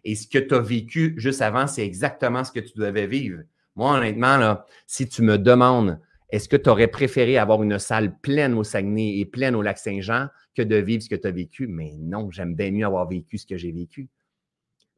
[0.04, 3.44] Et ce que tu as vécu juste avant, c'est exactement ce que tu devais vivre.
[3.78, 8.20] Moi, honnêtement, là, si tu me demandes Est-ce que tu aurais préféré avoir une salle
[8.20, 11.68] pleine au Saguenay et pleine au Lac-Saint-Jean que de vivre ce que tu as vécu?
[11.68, 14.10] Mais non, j'aime bien mieux avoir vécu ce que j'ai vécu.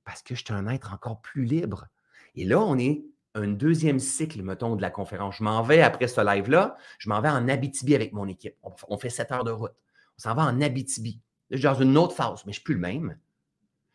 [0.04, 1.88] Parce que je suis un être encore plus libre.
[2.36, 3.04] Et là, on est
[3.36, 5.38] un deuxième cycle, mettons, de la conférence.
[5.38, 8.56] Je m'en vais après ce live-là, je m'en vais en Abitibi avec mon équipe.
[8.88, 9.76] On fait sept heures de route.
[10.18, 11.22] On s'en va en Abitibi.
[11.50, 13.18] je suis dans une autre phase, mais je ne suis plus le même.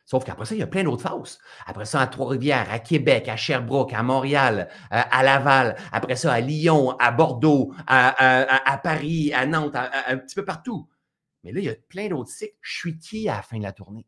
[0.07, 1.41] Sauf qu'après ça, il y a plein d'autres fausses.
[1.67, 5.77] Après ça, à Trois-Rivières, à Québec, à Sherbrooke, à Montréal, euh, à Laval.
[5.91, 10.89] Après ça, à Lyon, à Bordeaux, à, Paris, à Nantes, un petit peu partout.
[11.43, 12.57] Mais là, il y a plein d'autres cycles.
[12.61, 14.07] Je suis qui à la fin de la tournée?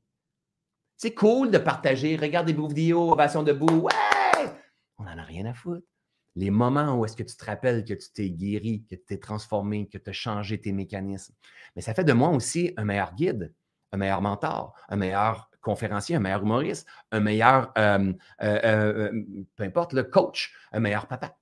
[0.99, 2.17] C'est cool de partager.
[2.17, 3.83] Regardez vos vidéos, ovation debout.
[3.83, 4.51] Ouais!
[4.99, 5.87] On n'en a rien à foutre.
[6.35, 9.19] Les moments où est-ce que tu te rappelles que tu t'es guéri, que tu t'es
[9.19, 11.35] transformé, que tu as changé tes mécanismes.
[11.77, 13.55] Mais ça fait de moi aussi un meilleur guide,
[13.93, 19.25] un meilleur mentor, un meilleur conférencier, un meilleur humoriste, un meilleur, euh, euh, euh,
[19.55, 21.39] peu importe, le coach, un meilleur papa,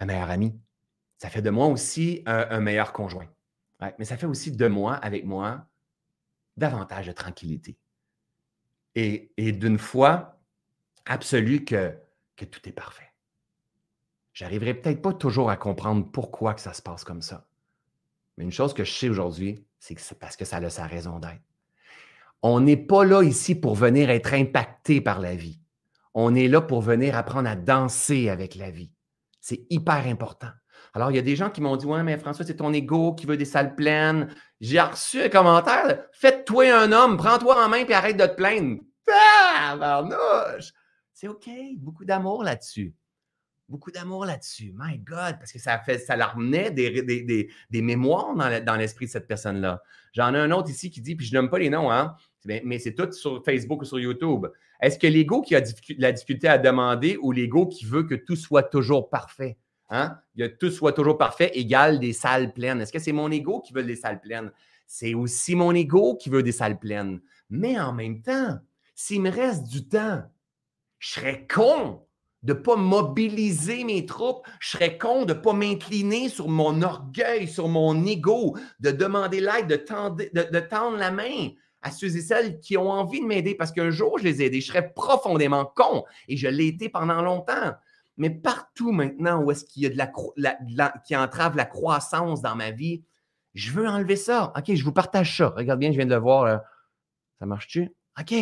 [0.00, 0.58] un meilleur ami.
[1.18, 3.28] Ça fait de moi aussi un, meilleur conjoint.
[3.98, 5.66] mais ça fait aussi de moi, avec moi,
[6.56, 7.76] davantage de tranquillité.
[8.94, 10.38] Et, d'une foi
[11.06, 11.94] absolue que,
[12.36, 13.12] tout est parfait.
[14.32, 17.46] J'arriverai peut-être pas toujours à comprendre pourquoi ça se passe comme ça.
[18.36, 20.86] Mais une chose que je sais aujourd'hui, c'est que c'est parce que ça a sa
[20.86, 21.42] raison d'être.
[22.42, 25.60] On n'est pas là ici pour venir être impacté par la vie.
[26.14, 28.92] On est là pour venir apprendre à danser avec la vie.
[29.40, 30.50] C'est hyper important.
[30.94, 33.14] Alors, il y a des gens qui m'ont dit Ouais, mais François, c'est ton ego
[33.14, 34.28] qui veut des salles pleines.
[34.60, 38.80] J'ai reçu un commentaire Faites-toi un homme, prends-toi en main et arrête de te plaindre.
[39.12, 40.06] Ah,
[41.12, 42.94] C'est OK, beaucoup d'amour là-dessus.
[43.68, 44.74] Beaucoup d'amour là-dessus.
[44.76, 49.80] My God, parce que ça, fait, ça leur des, mémoires dans l'esprit de cette personne-là.
[50.12, 52.80] J'en ai un autre ici qui dit, puis je nomme pas les noms, hein, mais
[52.80, 54.46] c'est tout sur Facebook ou sur YouTube.
[54.80, 55.62] Est-ce que l'ego qui a
[55.98, 59.56] la difficulté à demander ou l'ego qui veut que tout soit toujours parfait?
[59.90, 60.18] Hein?
[60.36, 62.80] Que tout soit toujours parfait égale des salles pleines.
[62.80, 64.52] Est-ce que c'est mon ego qui veut des salles pleines?
[64.86, 67.20] C'est aussi mon ego qui veut des salles pleines.
[67.50, 68.58] Mais en même temps,
[68.94, 70.22] s'il me reste du temps,
[70.98, 72.06] je serais con
[72.42, 74.46] de ne pas mobiliser mes troupes.
[74.60, 79.40] Je serais con de ne pas m'incliner sur mon orgueil, sur mon ego, de demander
[79.40, 81.48] l'aide, de, de, tendre la main
[81.82, 84.46] à ceux et celles qui ont envie de m'aider parce qu'un jour, je les ai
[84.46, 84.60] aidés.
[84.60, 87.74] Je serais profondément con et je l'ai été pendant longtemps.
[88.20, 92.54] Mais partout maintenant où est-ce qu'il y a de la, qui entrave la croissance dans
[92.54, 93.02] ma vie,
[93.54, 94.52] je veux enlever ça.
[94.54, 95.54] OK, je vous partage ça.
[95.56, 96.60] Regarde bien, je viens de le voir.
[97.38, 97.90] Ça marche-tu?
[98.20, 98.34] OK.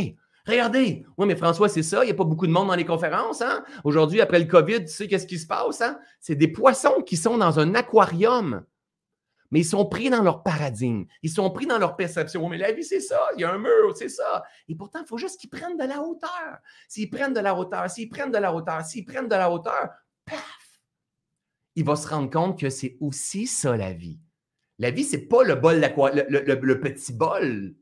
[0.49, 1.07] Regardez.
[1.17, 2.03] Oui, mais François, c'est ça.
[2.03, 3.41] Il n'y a pas beaucoup de monde dans les conférences.
[3.41, 3.63] Hein?
[3.85, 5.81] Aujourd'hui, après le COVID, tu sais qu'est-ce qui se passe?
[5.81, 6.01] Hein?
[6.21, 8.65] C'est des poissons qui sont dans un aquarium
[9.51, 12.49] mais ils sont pris dans leur paradigme, ils sont pris dans leur perception.
[12.49, 14.43] Mais la vie, c'est ça, il y a un mur, c'est ça.
[14.69, 16.59] Et pourtant, il faut juste qu'ils prennent de la hauteur.
[16.89, 19.89] S'ils prennent de la hauteur, s'ils prennent de la hauteur, s'ils prennent de la hauteur,
[20.25, 20.81] paf,
[21.79, 24.21] il va se rendre compte que c'est aussi ça la vie.
[24.79, 27.75] La vie, ce n'est pas le bol, le, le, le, petit bol.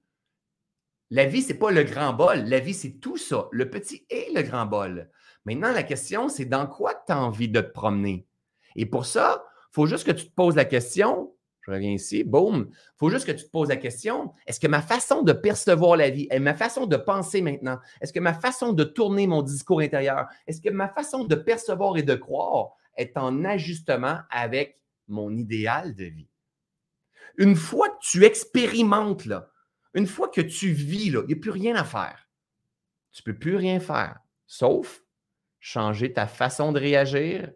[1.11, 2.45] La vie, ce n'est pas le grand bol.
[2.45, 5.11] La vie, c'est tout ça, le petit et le grand bol.
[5.45, 8.27] Maintenant, la question, c'est dans quoi tu as envie de te promener?
[8.75, 11.35] Et pour ça, il faut juste que tu te poses la question,
[11.67, 12.69] je reviens ici, boum.
[12.71, 15.97] Il faut juste que tu te poses la question, est-ce que ma façon de percevoir
[15.97, 19.43] la vie, est ma façon de penser maintenant, est-ce que ma façon de tourner mon
[19.43, 24.81] discours intérieur, est-ce que ma façon de percevoir et de croire est en ajustement avec
[25.09, 26.29] mon idéal de vie?
[27.37, 29.51] Une fois que tu expérimentes, là,
[29.95, 32.31] une fois que tu vis, il n'y a plus rien à faire.
[33.11, 35.03] Tu ne peux plus rien faire, sauf
[35.59, 37.51] changer ta façon de réagir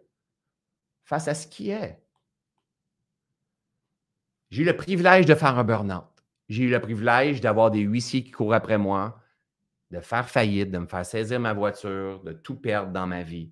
[1.05, 2.01] face à ce qui est.
[4.51, 6.03] J'ai eu le privilège de faire un burn-out.
[6.49, 9.17] J'ai eu le privilège d'avoir des huissiers qui courent après moi,
[9.91, 13.49] de faire faillite, de me faire saisir ma voiture, de tout perdre dans ma vie.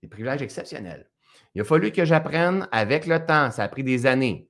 [0.00, 1.10] Des privilèges exceptionnels.
[1.54, 4.48] Il a fallu que j'apprenne avec le temps, ça a pris des années,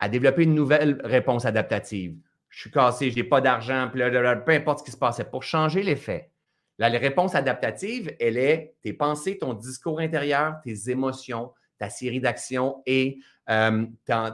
[0.00, 2.18] à développer une nouvelle réponse adaptative.
[2.48, 5.84] Je suis cassé, je n'ai pas d'argent, peu importe ce qui se passait, pour changer
[5.84, 6.32] l'effet.
[6.78, 12.82] La réponse adaptative, elle est tes pensées, ton discours intérieur, tes émotions, ta série d'actions
[12.86, 13.18] et
[13.48, 13.86] euh,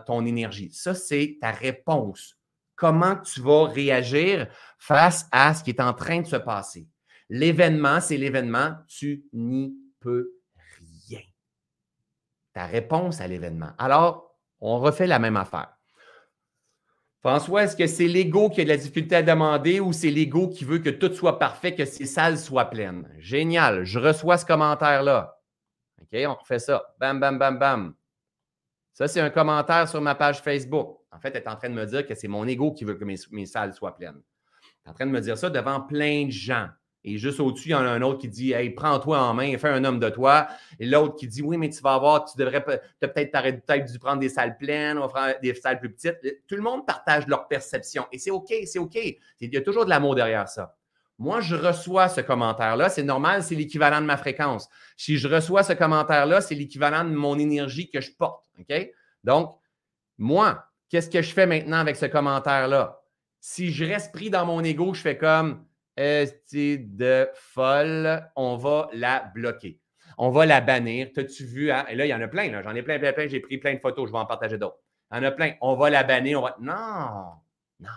[0.07, 0.73] ton, énergie.
[0.73, 2.37] Ça, c'est ta réponse.
[2.75, 4.49] Comment tu vas réagir
[4.79, 6.89] face à ce qui est en train de se passer?
[7.29, 10.33] L'événement, c'est l'événement, tu n'y peux
[11.09, 11.21] rien.
[12.53, 13.71] Ta réponse à l'événement.
[13.79, 15.77] Alors, on refait la même affaire.
[17.21, 20.49] François, est-ce que c'est l'ego qui a de la difficulté à demander ou c'est l'ego
[20.49, 23.09] qui veut que tout soit parfait, que ces salles soient pleines?
[23.19, 23.85] Génial.
[23.85, 25.39] Je reçois ce commentaire-là.
[26.01, 26.95] OK, on refait ça.
[26.99, 27.95] Bam, bam, bam, bam.
[28.93, 30.99] Ça, c'est un commentaire sur ma page Facebook.
[31.11, 32.95] En fait, elle est en train de me dire que c'est mon ego qui veut
[32.95, 34.21] que mes, salles soient pleines.
[34.85, 36.69] Elle est en train de me dire ça devant plein de gens.
[37.05, 39.57] Et juste au-dessus, il y en a un autre qui dit Hey, prends-toi en main,
[39.59, 40.47] fais un homme de toi.
[40.79, 44.29] Et l'autre qui dit Oui, mais tu vas avoir, tu devrais peut-être dû prendre des
[44.29, 45.07] salles pleines, ou
[45.43, 46.19] des salles plus petites.
[46.47, 48.07] Tout le monde partage leur perception.
[48.13, 48.97] Et c'est OK, c'est OK.
[49.41, 50.77] Il y a toujours de l'amour derrière ça.
[51.23, 52.89] Moi, je reçois ce commentaire-là.
[52.89, 54.69] C'est normal, c'est l'équivalent de ma fréquence.
[54.97, 58.45] Si je reçois ce commentaire-là, c'est l'équivalent de mon énergie que je porte.
[59.23, 59.57] Donc,
[60.19, 62.99] moi, qu'est-ce que je fais maintenant avec ce commentaire-là?
[63.39, 65.65] Si je reste pris dans mon ego, je fais comme
[65.97, 69.79] c'est de folle, on va la bloquer.
[70.19, 71.11] On va la bannir.
[71.15, 71.71] T'as-tu vu?
[71.71, 71.87] Hein?
[71.89, 72.51] Et là, il y en a plein.
[72.65, 73.29] J'en ai plein, plein, plein.
[73.29, 74.09] J'ai pris plein de photos.
[74.09, 74.81] Je vais en partager d'autres.
[75.13, 75.53] Il y en a plein.
[75.61, 76.41] On va la bannir.
[76.61, 77.35] Non,
[77.79, 77.89] non.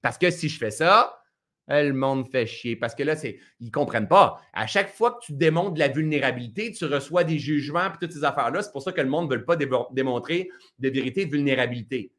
[0.00, 1.20] Parce que si je fais ça,
[1.68, 2.76] le monde fait chier.
[2.76, 4.40] Parce que là, c'est, ils ne comprennent pas.
[4.52, 8.12] À chaque fois que tu démontres de la vulnérabilité, tu reçois des jugements et toutes
[8.12, 8.62] ces affaires-là.
[8.62, 12.12] C'est pour ça que le monde ne veut pas démontrer de vérité de vulnérabilité.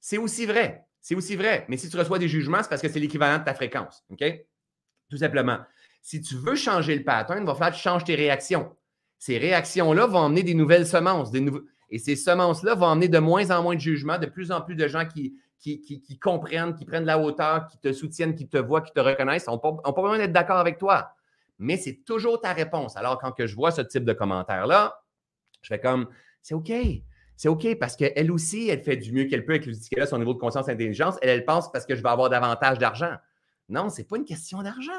[0.00, 0.84] C'est aussi vrai.
[1.00, 1.64] C'est aussi vrai.
[1.68, 4.04] Mais si tu reçois des jugements, c'est parce que c'est l'équivalent de ta fréquence.
[4.10, 4.24] OK?
[5.08, 5.58] Tout simplement.
[6.02, 8.74] Si tu veux changer le pattern, il va falloir que tu changes tes réactions.
[9.18, 11.30] Ces réactions-là vont amener des nouvelles semences.
[11.30, 11.44] Des
[11.90, 14.76] Et ces semences-là vont amener de moins en moins de jugements, de plus en plus
[14.76, 18.80] de gens qui, qui, comprennent, qui prennent la hauteur, qui te soutiennent, qui te voient,
[18.80, 21.12] qui te reconnaissent, n'ont pas, pas besoin d'être d'accord avec toi.
[21.58, 22.96] Mais c'est toujours ta réponse.
[22.96, 25.02] Alors, quand que je vois ce type de commentaire-là,
[25.60, 26.08] je fais comme,
[26.42, 26.72] c'est OK.
[27.36, 30.06] C'est OK parce qu'elle aussi, elle fait du mieux qu'elle peut avec l'outil qu'elle a,
[30.06, 31.16] son niveau de conscience et d'intelligence.
[31.22, 33.14] Elle, elle pense parce que je vais avoir davantage d'argent.
[33.68, 34.92] Non, ce n'est pas une question d'argent.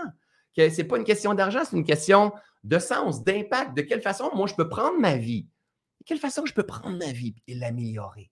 [0.55, 2.33] Ce n'est pas une question d'argent, c'est une question
[2.63, 3.75] de sens, d'impact.
[3.75, 5.43] De quelle façon, moi, je peux prendre ma vie?
[5.99, 8.31] De quelle façon je peux prendre ma vie et l'améliorer?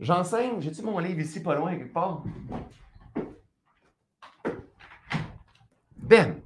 [0.00, 2.22] J'enseigne, j'ai-tu mon livre ici pas loin quelque part?
[5.96, 6.40] Ben,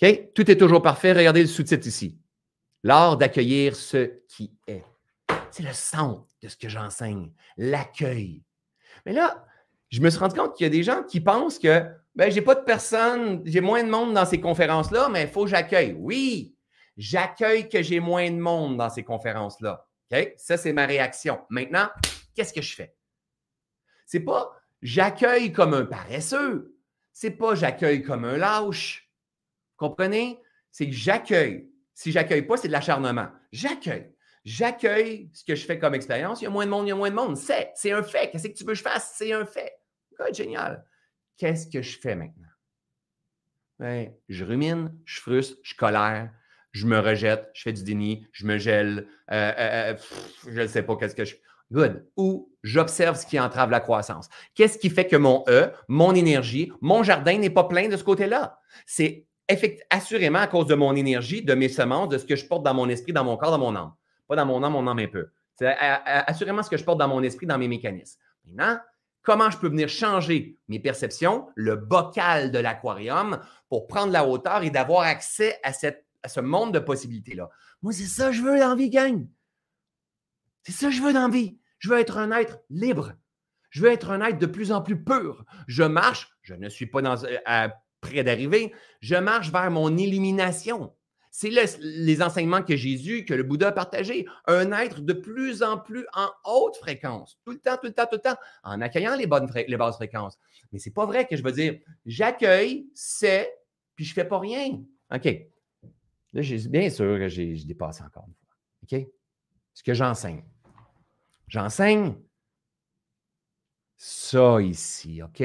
[0.00, 0.32] OK?
[0.34, 1.12] Tout est toujours parfait.
[1.12, 2.18] Regardez le sous-titre ici.
[2.82, 4.84] L'art d'accueillir ce qui est.
[5.50, 8.42] C'est le centre de ce que j'enseigne, l'accueil.
[9.04, 9.44] Mais là,
[9.90, 11.84] je me suis rendu compte qu'il y a des gens qui pensent que
[12.14, 15.44] ben, j'ai pas de personnes, j'ai moins de monde dans ces conférences-là, mais il faut
[15.44, 15.94] que j'accueille.
[15.98, 16.54] Oui,
[16.96, 19.86] j'accueille que j'ai moins de monde dans ces conférences-là.
[20.36, 21.40] Ça, c'est ma réaction.
[21.50, 21.88] Maintenant,
[22.38, 22.94] qu'est-ce que je fais?
[24.06, 26.78] C'est pas j'accueille comme un paresseux.
[27.12, 29.10] C'est pas j'accueille comme un lâche.
[29.76, 30.40] Comprenez?
[30.70, 31.68] C'est que j'accueille.
[31.94, 33.28] Si j'accueille pas, c'est de l'acharnement.
[33.50, 34.14] J'accueille.
[34.44, 36.40] J'accueille ce que je fais comme expérience.
[36.40, 37.36] Il y a moins de monde, il y a moins de monde.
[37.36, 38.30] C'est, c'est un fait.
[38.30, 39.14] Qu'est-ce que tu veux que je fasse?
[39.16, 39.72] C'est un fait.
[40.32, 40.86] génial.
[41.36, 42.46] Qu'est-ce que je fais maintenant?
[43.80, 46.30] Ben, je rumine, je frustre, je colère,
[46.72, 49.96] je me rejette, je fais du déni, je me gèle, euh, euh, euh,
[50.46, 51.36] je ne sais pas qu'est-ce que je.
[51.70, 52.06] Good.
[52.16, 54.28] Ou j'observe ce qui entrave la croissance.
[54.54, 58.04] Qu'est-ce qui fait que mon E, mon énergie, mon jardin n'est pas plein de ce
[58.04, 58.58] côté-là?
[58.86, 59.26] C'est
[59.90, 62.74] assurément à cause de mon énergie, de mes semences, de ce que je porte dans
[62.74, 63.92] mon esprit, dans mon corps, dans mon âme.
[64.26, 65.28] Pas dans mon âme, mon âme un peu.
[65.54, 68.20] C'est assurément ce que je porte dans mon esprit, dans mes mécanismes.
[68.46, 68.78] Maintenant,
[69.22, 74.62] comment je peux venir changer mes perceptions, le bocal de l'aquarium, pour prendre la hauteur
[74.62, 77.48] et d'avoir accès à, ce monde de possibilités-là?
[77.82, 79.26] Moi, c'est ça que je veux dans la vie, gang.
[80.68, 81.58] C'est ça que je veux dans la vie.
[81.78, 83.14] Je veux être un être libre.
[83.70, 85.46] Je veux être un être de plus en plus pur.
[85.66, 87.68] Je marche, je ne suis pas dans, euh,
[88.02, 90.94] près d'arriver, je marche vers mon illumination.
[91.30, 91.48] C'est
[91.80, 94.26] les enseignements que Jésus, que le Bouddha a partagés.
[94.46, 97.38] Un être de plus en plus en haute fréquence.
[97.46, 99.96] Tout le temps, tout le temps, tout le temps, en accueillant les, bonnes les basses
[99.96, 100.38] fréquences.
[100.70, 103.54] Mais ce n'est pas vrai que je veux dire, j'accueille, c'est,
[103.96, 104.82] puis je ne fais pas rien.
[105.14, 105.24] OK.
[106.34, 108.98] Là, bien sûr que j'ai dépassé encore une fois.
[108.98, 109.08] OK?
[109.72, 110.42] Ce que j'enseigne.
[111.48, 112.14] J'enseigne
[113.96, 115.42] ça ici, OK?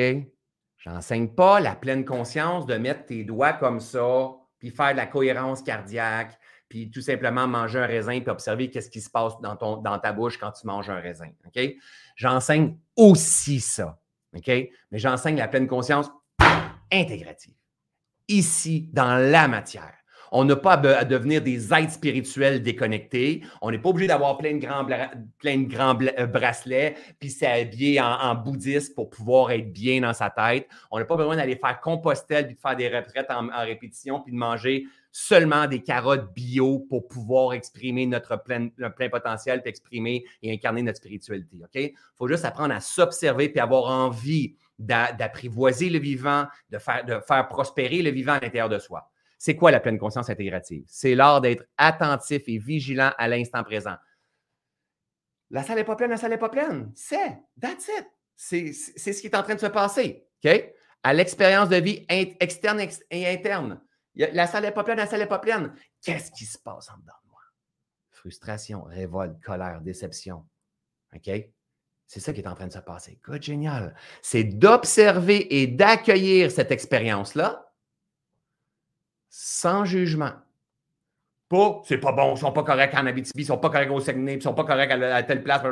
[0.78, 5.08] J'enseigne pas la pleine conscience de mettre tes doigts comme ça, puis faire de la
[5.08, 6.38] cohérence cardiaque,
[6.68, 9.98] puis tout simplement manger un raisin, puis observer qu'est-ce qui se passe dans, ton, dans
[9.98, 11.62] ta bouche quand tu manges un raisin, OK?
[12.16, 14.02] J'enseigne aussi ça,
[14.36, 14.48] OK?
[14.48, 16.12] Mais j'enseigne la pleine conscience
[16.92, 17.56] intégrative,
[18.28, 20.03] ici, dans la matière.
[20.36, 23.44] On n'a pas à, devenir des êtres spirituels déconnectés.
[23.62, 24.84] On n'est pas obligé d'avoir plein de grands,
[25.38, 30.32] plein de grands euh, bracelets, puis s'habiller en, bouddhiste pour pouvoir être bien dans sa
[30.32, 30.68] tête.
[30.90, 34.34] On n'a pas besoin d'aller faire Compostelle, puis de faire des retraites en, répétition, puis
[34.34, 40.26] de manger seulement des carottes bio pour pouvoir exprimer notre plein, plein potentiel, puis exprimer
[40.42, 41.58] et incarner notre spiritualité.
[41.62, 41.76] OK?
[41.76, 47.20] Il faut juste apprendre à s'observer puis avoir envie d'apprivoiser le vivant, de faire, de
[47.28, 49.08] faire prospérer le vivant à l'intérieur de soi.
[49.44, 50.86] C'est quoi la pleine conscience intégrative?
[50.88, 53.98] C'est l'art d'être attentif et vigilant à l'instant présent.
[55.50, 56.94] La salle n'est pas pleine, la salle n'est pas pleine.
[56.96, 58.08] C'est, that's it.
[58.38, 60.26] C'est ce qui est en train de se passer.
[61.04, 63.82] À l'expérience de vie externe et interne.
[64.16, 65.76] La salle n'est pas pleine, la salle n'est pas pleine.
[66.02, 67.42] Qu'est-ce qui se passe en dedans de moi?
[68.12, 70.46] Frustration, révolte, colère, déception.
[71.14, 71.30] OK?
[72.08, 73.20] C'est ça qui est en train de se passer.
[73.26, 73.94] Good, génial.
[74.22, 77.70] C'est d'observer et d'accueillir cette expérience-là
[79.36, 80.34] sans jugement.
[81.50, 84.00] Pas, c'est pas bon, ils sont pas corrects en Abitibi, ils sont pas corrects au
[84.00, 85.64] Saguenay, ils sont pas corrects à, telle place,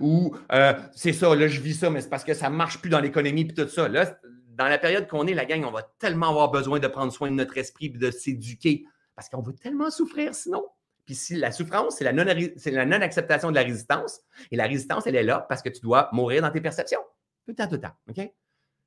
[0.00, 2.88] ou euh, c'est ça, là, je vis ça, mais c'est parce que ça marche plus
[2.88, 3.86] dans l'économie, puis tout ça.
[3.88, 4.18] Là,
[4.54, 7.30] dans la période qu'on est, la gang, on va tellement avoir besoin de prendre soin
[7.30, 10.64] de notre esprit de s'éduquer parce qu'on va tellement souffrir sinon.
[11.04, 14.20] Puis si la souffrance, c'est la, non-acceptation de la résistance,
[14.50, 17.00] et la résistance, elle est là parce que tu dois mourir dans tes perceptions.
[17.44, 17.94] Tout le temps, tout le temps.
[18.08, 18.32] OK?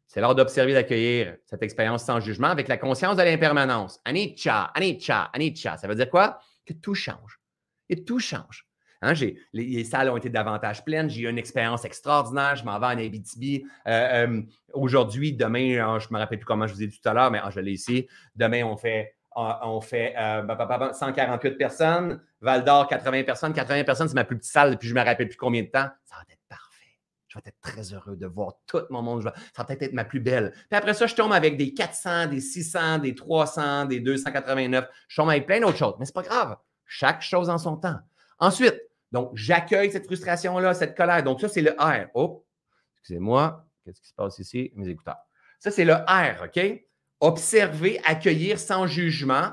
[0.10, 4.00] C'est l'heure d'observer, d'accueillir cette expérience sans jugement avec la conscience de l'impermanence.
[4.06, 5.78] Anicca, anicca, anicca.
[5.78, 6.40] Ça veut dire quoi?
[6.66, 7.40] Que tout change.
[7.90, 8.66] Et tout change.
[9.04, 9.14] Hein,
[9.54, 11.12] les, salles ont été davantage pleines.
[11.12, 12.56] J'ai eu une expérience extraordinaire.
[12.56, 13.64] Je m'en vais en Abitibi.
[13.88, 14.42] Euh, euh,
[14.74, 17.14] aujourd'hui, demain, hein, je ne me rappelle plus comment je vous ai dit tout à
[17.14, 18.08] l'heure, mais ah, je l'ai ici.
[18.36, 22.20] Demain, on fait, on fait 148 euh, personnes.
[22.42, 23.54] Val d'Or, 80 personnes.
[23.54, 25.68] 80 personnes, c'est ma plus petite salle, puis je ne me rappelle plus combien de
[25.68, 25.88] temps.
[26.04, 26.69] Ça va être parfait.
[27.30, 29.22] Je vais être très heureux de voir tout mon monde.
[29.24, 30.52] Ça va peut-être être ma plus belle.
[30.52, 34.86] Puis après ça, je tombe avec des 400, des 600, des 300, des 289.
[35.08, 35.94] Je tombe avec plein d'autres choses.
[36.00, 36.58] Mais ce n'est pas grave.
[36.86, 38.00] Chaque chose en son temps.
[38.40, 41.24] Ensuite, donc, j'accueille cette frustration-là, cette colère.
[41.24, 42.08] Donc, ça, c'est le R.
[42.16, 42.46] Oh,
[42.98, 43.66] excusez-moi.
[43.86, 44.72] Qu'est-ce qui se passe ici?
[44.76, 45.18] Mes écouteurs.
[45.60, 46.84] Ça, c'est le R, OK?
[47.20, 49.52] Observer, accueillir sans jugement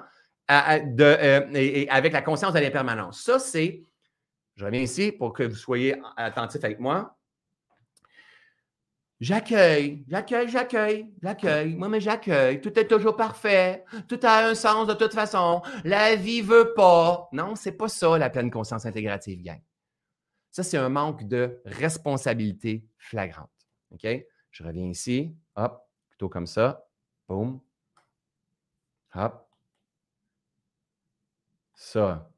[0.49, 3.22] de, euh, et, avec la conscience de l'impermanence.
[3.22, 3.83] Ça, c'est,
[4.55, 7.16] je reviens ici pour que vous soyez attentifs avec moi.
[9.19, 11.75] J'accueille, j'accueille, j'accueille, j'accueille.
[11.75, 12.61] Moi, mais j'accueille.
[12.61, 13.83] Tout est toujours parfait.
[14.09, 15.62] Tout a un sens de toute façon.
[15.85, 17.29] La vie veut pas.
[17.33, 19.61] Non, c'est pas ça, la pleine conscience intégrative, gang.
[20.51, 23.51] Ça, c'est un manque de responsabilité flagrante.
[23.91, 24.07] OK?
[24.51, 25.35] Je reviens ici.
[25.55, 26.87] Hop, plutôt comme ça.
[27.27, 27.61] Boum.
[29.14, 29.49] Hop.
[31.75, 32.31] Ça.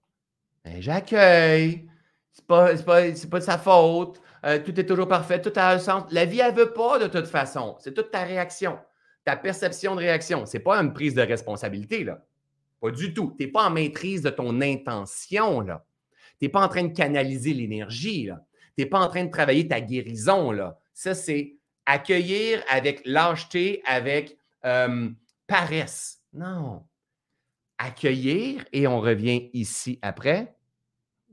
[0.65, 1.89] Ben, j'accueille.
[2.31, 4.21] C'est pas, pas, pas de sa faute.
[4.45, 6.05] Euh, tout est toujours parfait, tout a un sens.
[6.11, 7.77] La vie, elle ne veut pas de toute façon.
[7.81, 8.79] C'est toute ta réaction,
[9.25, 10.47] ta perception de réaction.
[10.47, 12.25] Ce n'est pas une prise de responsabilité, là.
[12.81, 13.35] Pas du tout.
[13.37, 15.85] Tu n'es pas en maîtrise de ton intention, là.
[16.39, 18.45] Tu n'es pas en train de canaliser l'énergie, là.
[18.77, 20.79] Tu n'es pas en train de travailler ta guérison, là.
[20.95, 25.09] Ça, c'est accueillir avec lâcheté, avec euh,
[25.47, 26.23] paresse.
[26.33, 26.85] Non.
[27.79, 30.55] Accueillir, et on revient ici après.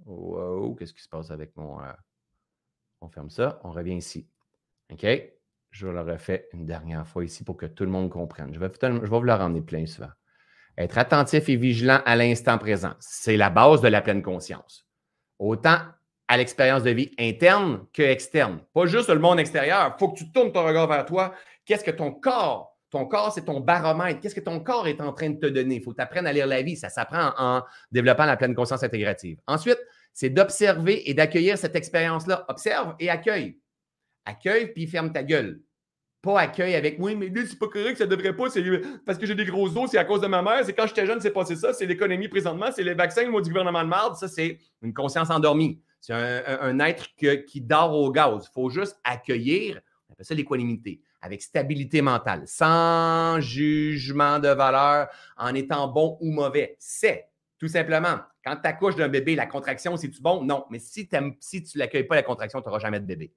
[0.06, 1.80] Wow, qu'est-ce qui se passe avec mon.
[1.82, 1.92] Euh,
[3.02, 4.28] on ferme ça, on revient ici.
[4.92, 5.06] OK?
[5.72, 8.54] Je le refais une dernière fois ici pour que tout le monde comprenne.
[8.54, 10.12] Je vais, je vais vous le ramener plein souvent.
[10.78, 14.86] Être attentif et vigilant à l'instant présent, c'est la base de la pleine conscience.
[15.40, 15.80] Autant
[16.28, 18.60] à l'expérience de vie interne que externe.
[18.74, 19.94] Pas juste le monde extérieur.
[19.96, 21.34] Il faut que tu tournes ton regard vers toi.
[21.66, 24.20] Qu'est-ce que ton corps, ton corps, c'est ton baromètre.
[24.22, 25.76] Qu'est-ce que ton corps est en train de te donner?
[25.76, 26.76] Il faut t'apprendre à lire la vie.
[26.76, 29.40] Ça s'apprend en développant la pleine conscience intégrative.
[29.48, 29.80] Ensuite,
[30.16, 32.46] c'est d'observer et d'accueillir cette expérience-là.
[32.48, 33.60] Observe et accueille.
[34.24, 35.62] Accueille puis ferme ta gueule.
[36.22, 38.46] Pas accueille avec oui, mais là, c'est pas correct, ça devrait pas,
[39.06, 41.06] parce que j'ai des gros os, c'est à cause de ma mère, c'est quand j'étais
[41.06, 43.90] jeune, c'est passé ça, c'est l'économie présentement, c'est les vaccins, le mot du gouvernement de
[43.90, 45.84] marde, ça, c'est une conscience endormie.
[46.00, 47.08] C'est un, être
[47.46, 48.48] qui dort au gaz.
[48.50, 55.10] Il faut juste accueillir, on appelle ça l'équanimité, avec stabilité mentale, sans jugement de valeur,
[55.36, 56.76] en étant bon ou mauvais.
[56.80, 57.28] C'est
[57.58, 60.44] tout simplement quand tu accouches d'un bébé, la contraction, c'est-tu bon?
[60.44, 60.66] Non.
[60.70, 63.34] Mais si, tu l'accueilles pas, la contraction, tu n'auras jamais de bébé.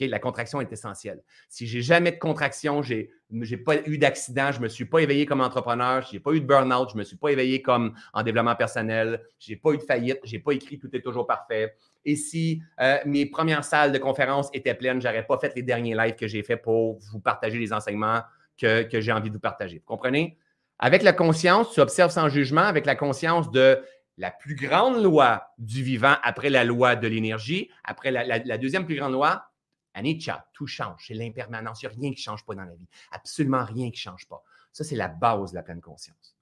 [0.00, 1.22] La contraction est essentielle.
[1.48, 4.98] Si j'ai jamais de contraction, j'ai n'ai pas eu d'accident, je ne me suis pas
[4.98, 7.62] éveillé comme entrepreneur, je n'ai pas eu de burn-out, je ne me suis pas éveillé
[7.62, 10.94] comme en développement personnel, je n'ai pas eu de faillite, je n'ai pas écrit Tout
[10.94, 11.74] est toujours parfait.
[12.04, 15.62] Et si euh, mes premières salles de conférence étaient pleines, je n'aurais pas fait les
[15.62, 18.20] derniers lives que j'ai fait pour vous partager les enseignements
[18.58, 19.78] que j'ai envie de vous partager.
[19.78, 20.38] Vous comprenez?
[20.78, 23.82] Avec la conscience, tu observes sans jugement, avec la conscience de
[24.18, 28.96] la plus grande loi du vivant après la loi de l'énergie, après la, deuxième plus
[28.96, 29.50] grande loi,
[29.94, 31.04] Anicca, tout change.
[31.06, 31.82] C'est l'impermanence.
[31.82, 32.88] Il n'y a rien qui ne change pas dans la vie.
[33.10, 34.42] Absolument rien qui ne change pas.
[34.72, 36.36] Ça, c'est la base de la pleine conscience.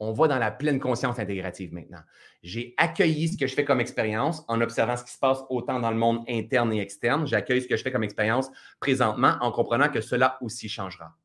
[0.00, 2.02] On va dans la pleine conscience intégrative maintenant.
[2.42, 5.80] J'ai accueilli ce que je fais comme expérience en observant ce qui se passe autant
[5.80, 7.26] dans le monde interne et externe.
[7.26, 11.16] J'accueille ce que je fais comme expérience présentement en comprenant que cela aussi changera.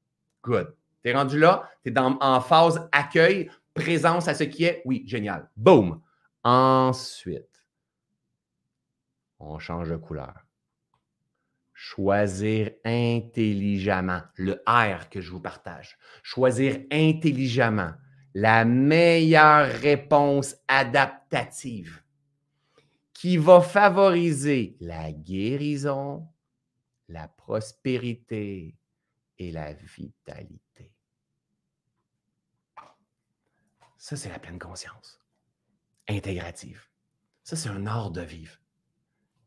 [0.41, 0.73] Good.
[1.03, 5.03] Tu es rendu là, tu es en phase accueil présence à ce qui est, oui,
[5.05, 5.49] génial.
[5.57, 6.01] Boom.
[6.43, 7.65] Ensuite,
[9.39, 10.45] on change de couleur.
[11.73, 15.97] Choisir intelligemment le R que je vous partage.
[16.21, 17.93] Choisir intelligemment
[18.33, 22.01] la meilleure réponse adaptative
[23.13, 26.27] qui va favoriser la guérison,
[27.09, 28.75] la prospérité
[29.37, 30.92] et la vitalité.
[34.03, 35.21] Ça, c'est la pleine conscience.
[36.09, 36.89] Intégrative.
[37.45, 38.57] Ça, c'est un art de vivre.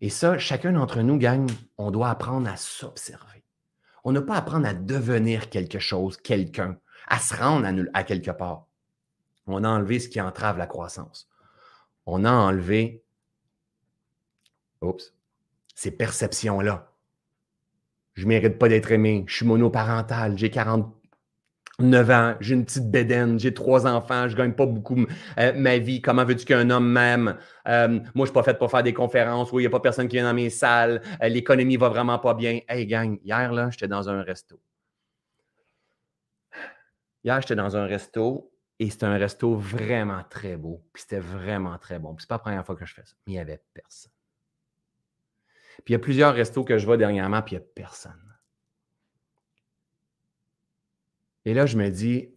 [0.00, 1.46] Et ça, chacun d'entre nous, gagne,
[1.76, 3.44] on doit apprendre à s'observer.
[4.02, 8.30] On n'a pas à apprendre à devenir quelque chose, quelqu'un, à se rendre à, quelque
[8.30, 8.66] part.
[9.46, 11.28] On a enlevé ce qui entrave la croissance.
[12.06, 13.04] On a enlevé,
[14.80, 15.12] oups,
[15.74, 16.94] ces perceptions-là.
[18.14, 20.50] Je ne mérite pas d'être aimé, je suis monoparental, j'ai
[21.78, 25.04] 49 ans, j'ai une petite bédaine, j'ai trois enfants, je ne gagne pas beaucoup
[25.38, 26.00] euh, ma vie.
[26.00, 27.36] Comment veux-tu qu'un homme m'aime?
[27.68, 29.80] Euh, moi, je suis pas fait pour faire des conférences où il n'y a pas
[29.80, 31.02] personne qui vient dans mes salles.
[31.22, 32.60] Euh, l'économie va vraiment pas bien.
[32.66, 34.58] Hey, gang, hier, là, j'étais dans un resto.
[37.22, 40.82] Hier, j'étais dans un resto et c'était un resto vraiment très beau.
[40.94, 42.14] Puis c'était vraiment très bon.
[42.14, 43.14] Puis c'est pas la première fois que je fais ça.
[43.26, 44.12] Mais il n'y avait personne.
[45.84, 48.25] Puis il y a plusieurs restos que je vois dernièrement, puis il n'y a personne.
[51.46, 52.28] Et là, je me dis,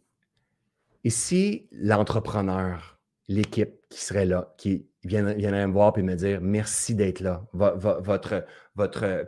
[1.03, 6.93] et si l'entrepreneur, l'équipe qui serait là, qui viendrait me voir et me dire merci
[6.93, 8.45] d'être là, votre,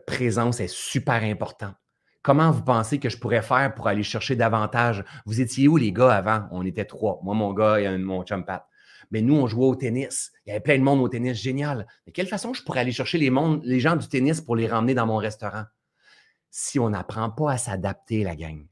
[0.06, 1.74] présence est super importante.
[2.22, 5.04] Comment vous pensez que je pourrais faire pour aller chercher davantage?
[5.26, 6.48] Vous étiez où, les gars, avant?
[6.52, 7.20] On était trois.
[7.24, 8.64] Moi, mon gars et mon chum Pat.
[9.10, 10.32] Mais nous, on jouait au tennis.
[10.46, 11.42] Il y avait plein de monde au tennis.
[11.42, 11.88] Génial.
[12.06, 13.32] De quelle façon je pourrais aller chercher les,
[13.64, 15.64] les gens du tennis pour les ramener dans mon restaurant?
[16.52, 18.68] Si on n'apprend pas à s'adapter, la gang,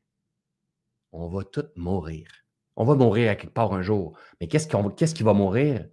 [1.12, 2.28] on va tous mourir.
[2.76, 4.18] On va mourir à quelque part un jour.
[4.39, 5.86] Mais qu'est-ce, qui va mourir?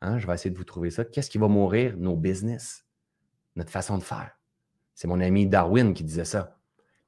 [0.00, 1.04] Hein, je vais essayer de vous trouver ça.
[1.04, 1.96] Qu'est-ce qui va mourir?
[1.96, 2.84] Nos business,
[3.56, 4.38] notre façon de faire.
[4.94, 6.58] C'est mon ami Darwin qui disait ça.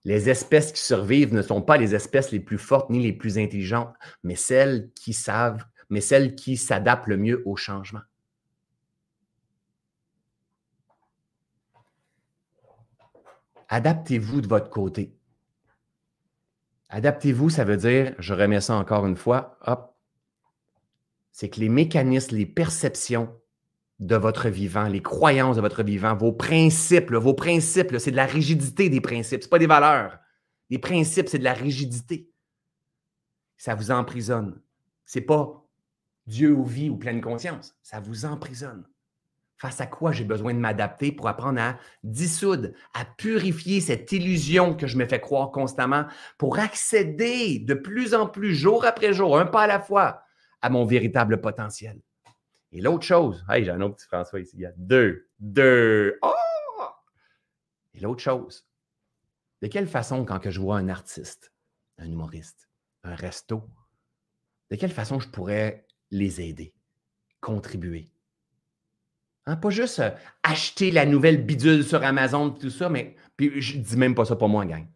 [0.04, 3.38] Les espèces qui survivent ne sont pas les espèces les plus fortes ni les plus
[3.38, 8.00] intelligentes, mais celles qui savent, mais celles qui s'adaptent le mieux au changement.
[13.68, 15.17] Adaptez-vous de votre côté.
[16.88, 19.94] Adaptez-vous, ça veut dire, je remets ça encore une fois, hop,
[21.32, 23.32] c'est que les mécanismes, les perceptions
[24.00, 27.12] de votre vivant, les croyances de votre vivant, vos principes.
[27.12, 30.18] vos principes, c'est de la rigidité des principes, ce pas des valeurs.
[30.70, 32.32] Les principes, c'est de la rigidité.
[33.56, 34.60] Ça vous emprisonne.
[35.04, 35.64] Ce n'est pas
[36.26, 37.74] Dieu ou vie ou pleine conscience.
[37.82, 38.84] Ça vous emprisonne.
[39.58, 44.76] Face à quoi j'ai besoin de m'adapter pour apprendre à dissoudre, à purifier cette illusion
[44.76, 46.06] que je me fais croire constamment
[46.38, 50.22] pour accéder de plus en plus, jour après jour, un pas à la fois,
[50.62, 52.00] à mon véritable potentiel.
[52.70, 56.18] Et l'autre chose, hey, j'ai un autre petit François ici, il y a deux, deux.
[56.22, 56.34] Oh!
[57.94, 58.64] Et l'autre chose,
[59.60, 61.52] de quelle façon, quand je vois un artiste,
[61.98, 62.68] un humoriste,
[63.02, 63.68] un resto,
[64.70, 66.72] de quelle façon je pourrais les aider,
[67.40, 68.12] contribuer?
[69.48, 70.10] Hein, pas juste euh,
[70.42, 74.36] acheter la nouvelle bidule sur Amazon, tout ça, mais puis je dis même pas ça
[74.36, 74.86] pour moi, gang.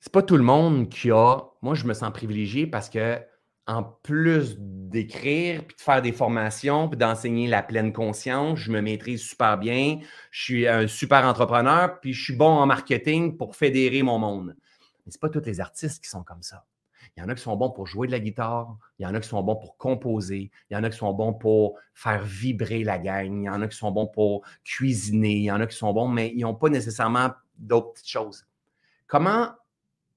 [0.00, 1.38] C'est pas tout le monde qui a.
[1.62, 3.20] Moi, je me sens privilégié parce que
[3.68, 8.80] en plus d'écrire, puis de faire des formations, puis d'enseigner la pleine conscience, je me
[8.80, 10.00] maîtrise super bien,
[10.32, 14.56] je suis un super entrepreneur, puis je suis bon en marketing pour fédérer mon monde.
[15.06, 16.64] Mais ce pas tous les artistes qui sont comme ça.
[17.18, 19.12] Il y en a qui sont bons pour jouer de la guitare, il y en
[19.12, 22.22] a qui sont bons pour composer, il y en a qui sont bons pour faire
[22.22, 25.60] vibrer la gang, il y en a qui sont bons pour cuisiner, il y en
[25.60, 28.46] a qui sont bons, mais ils n'ont pas nécessairement d'autres petites choses.
[29.08, 29.48] Comment,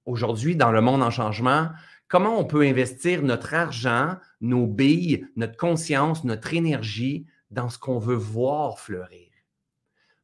[0.05, 1.69] aujourd'hui, dans le monde en changement,
[2.07, 7.97] comment on peut investir notre argent, nos billes, notre conscience, notre énergie dans ce qu'on
[7.97, 9.31] veut voir fleurir?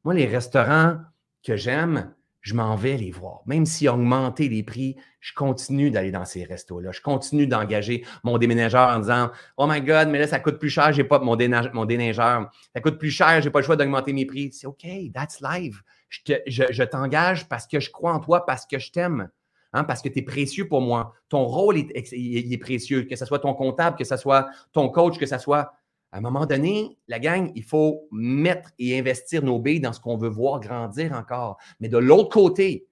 [0.03, 0.99] Moi, les restaurants
[1.41, 3.41] que j'aime, je m'en vais les voir.
[3.45, 6.91] Même s'ils ont augmenté les prix, je continue d'aller dans ces restos-là.
[6.91, 10.69] Je continue d'engager mon déménageur en disant Oh my God, mais là, ça coûte plus
[10.69, 11.37] cher, j'ai pas mon,
[11.73, 12.51] mon déneigeur.
[12.73, 14.51] Ça coûte plus cher, j'ai pas le choix d'augmenter mes prix.
[14.53, 15.81] C'est OK, that's live.
[16.09, 19.29] je t'engage parce que je crois en toi, parce que je t'aime.
[19.73, 21.13] Hein, parce que tu es précieux pour moi.
[21.29, 25.17] Ton rôle est, est, précieux, que ce soit ton comptable, que ce soit ton coach,
[25.17, 25.73] que ce soit.
[26.11, 29.99] À un moment donné, la gang, il faut mettre et investir nos billes dans ce
[29.99, 31.57] qu'on veut voir grandir encore.
[31.79, 32.87] Mais de l'autre côté,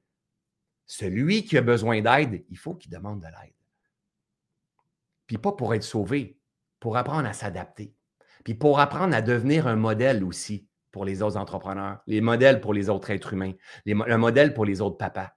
[0.85, 3.53] celui qui a besoin d'aide, il faut qu'il demande de l'aide.
[5.27, 6.37] Puis pas pour être sauvé,
[6.79, 7.93] pour apprendre à s'adapter.
[8.43, 12.73] Puis pour apprendre à devenir un modèle aussi pour les autres entrepreneurs, les modèles pour
[12.73, 13.53] les autres êtres humains,
[13.85, 15.31] le modèle pour les autres papas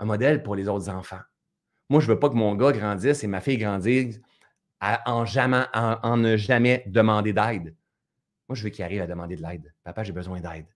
[0.00, 1.20] un modèle pour les autres enfants.
[1.90, 4.18] Moi, je ne veux pas que mon gars grandisse et ma fille grandisse
[4.80, 7.74] en, jamais, en, ne jamais demander d'aide.
[8.48, 9.72] Moi, je veux qu'il arrive à demander de l'aide.
[9.84, 10.66] Papa, j'ai besoin d'aide.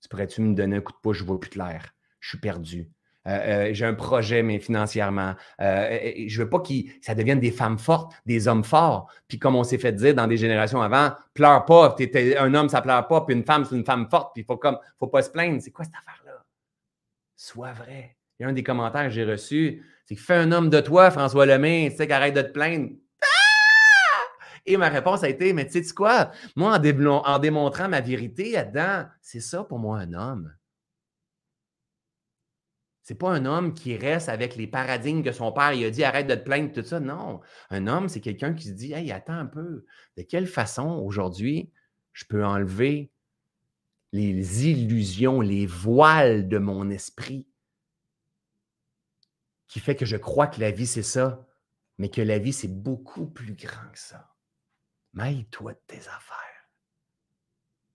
[0.00, 1.18] Tu pourrais-tu me donner un coup de pouce?
[1.18, 1.94] Je vois plus clair.
[2.20, 2.90] Je suis perdu.
[3.26, 5.34] Euh, euh, j'ai un projet, mais financièrement.
[5.60, 9.10] Euh, je ne veux pas que ça devienne des femmes fortes, des hommes forts.
[9.26, 11.94] Puis comme on s'est fait dire dans des générations avant, pleure pas,
[12.38, 14.56] un homme, ça pleure pas, puis une femme, c'est une femme forte, puis il faut
[14.56, 15.60] comme faut pas se plaindre.
[15.60, 16.44] C'est quoi cette affaire-là?
[17.36, 18.16] Sois vrai.
[18.38, 20.80] Il y a un des commentaires que j'ai reçus, c'est que fais un homme de
[20.80, 22.90] toi, François Lemay, tu sais, qu'arrête de te plaindre.
[24.68, 26.30] Et ma réponse a été, mais tu sais quoi?
[26.54, 30.54] Moi, en, démontrant ma vérité là-dedans, c'est ça pour moi un homme.
[33.02, 36.04] C'est pas un homme qui reste avec les paradigmes que son père il a dit
[36.04, 37.00] arrête de te plaindre, tout ça.
[37.00, 37.40] Non.
[37.70, 39.86] Un homme, c'est quelqu'un qui se dit Hey, attends un peu.
[40.18, 41.72] De quelle façon aujourd'hui
[42.12, 43.10] je peux enlever
[44.12, 47.46] les illusions, les voiles de mon esprit
[49.68, 51.46] qui fait que je crois que la vie, c'est ça,
[51.96, 54.34] mais que la vie, c'est beaucoup plus grand que ça?
[55.14, 56.36] Maille-toi de tes affaires.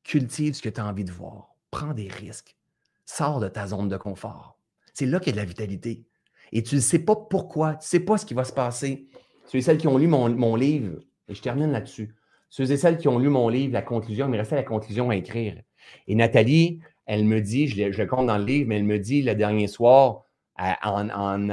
[0.04, 1.56] Cultive ce que tu as envie de voir.
[1.72, 2.58] Prends des risques.
[3.06, 4.60] Sors de ta zone de confort.
[4.94, 6.06] C'est là qu'il y a de la vitalité.
[6.52, 9.08] Et tu ne sais pas pourquoi, tu ne sais pas ce qui va se passer.
[9.46, 12.16] Ceux et celles qui ont lu mon, livre, et je termine là-dessus.
[12.50, 15.10] Ceux et celles qui ont lu mon livre, la conclusion, il me restait la conclusion
[15.10, 15.62] à écrire.
[16.08, 19.24] Et Nathalie, elle me dit, je le, compte dans le livre, mais elle me dit
[19.24, 20.24] le dernier soir,
[20.58, 21.50] en,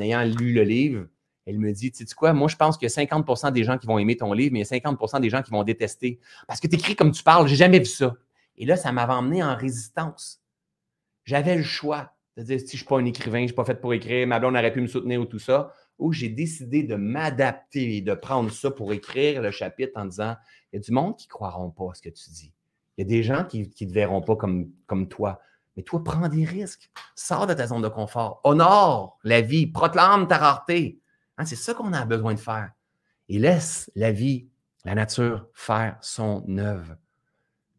[0.00, 1.06] ayant lu le livre,
[1.46, 3.78] elle me dit, tu sais quoi, moi je pense qu'il y a 50% des gens
[3.78, 6.20] qui vont aimer ton livre, mais il y a 50% des gens qui vont détester.
[6.46, 8.14] Parce que tu écris comme tu parles, j'ai jamais vu ça.
[8.56, 10.40] Et là, ça m'avait emmené en résistance.
[11.24, 13.56] J'avais le choix de dire, si je ne suis pas un écrivain, je ne suis
[13.56, 16.28] pas fait pour écrire, ma blonde aurait pu me soutenir ou tout ça, ou j'ai
[16.28, 20.36] décidé de m'adapter et de prendre ça pour écrire le chapitre en disant,
[20.72, 22.52] il y a du monde qui ne croiront pas à ce que tu dis.
[22.96, 25.40] Il y a des gens qui ne te verront pas comme, comme toi.
[25.76, 26.90] Mais toi, prends des risques.
[27.14, 28.40] Sors de ta zone de confort.
[28.44, 29.66] Honore la vie.
[29.66, 31.01] Proclame ta rareté.
[31.38, 32.72] Hein, c'est ça qu'on a besoin de faire.
[33.28, 34.48] Et laisse la vie,
[34.84, 36.96] la nature faire son œuvre.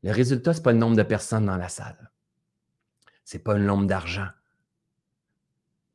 [0.01, 2.11] Le résultat, ce n'est pas le nombre de personnes dans la salle.
[3.25, 4.27] Ce n'est pas le nombre d'argent.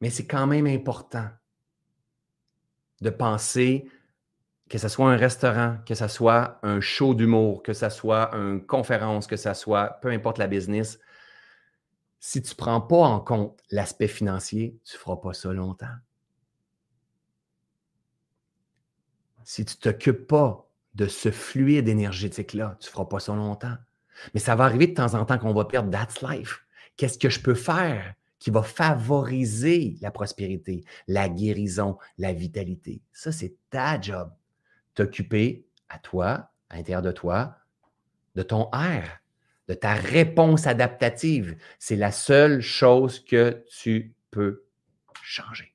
[0.01, 1.29] Mais c'est quand même important
[3.01, 3.91] de penser
[4.69, 8.65] que ce soit un restaurant, que ce soit un show d'humour, que ce soit une
[8.65, 10.99] conférence, que ce soit peu importe la business,
[12.21, 15.87] si tu ne prends pas en compte l'aspect financier, tu ne feras pas ça longtemps.
[19.51, 23.79] Si tu ne t'occupes pas de ce fluide énergétique-là, tu ne feras pas ça longtemps.
[24.35, 26.67] Mais ça va arriver de temps en temps qu'on va perdre That's life.
[26.99, 33.01] Qu'est-ce que je peux faire qui va favoriser la prospérité, la guérison, la vitalité?
[33.15, 34.31] Ça, c'est ta job.
[34.95, 37.57] T'occuper à toi, à l'intérieur de toi,
[38.35, 39.21] de ton air,
[39.67, 41.57] de ta réponse adaptative.
[41.79, 44.67] C'est la seule chose que tu peux
[45.23, 45.73] changer.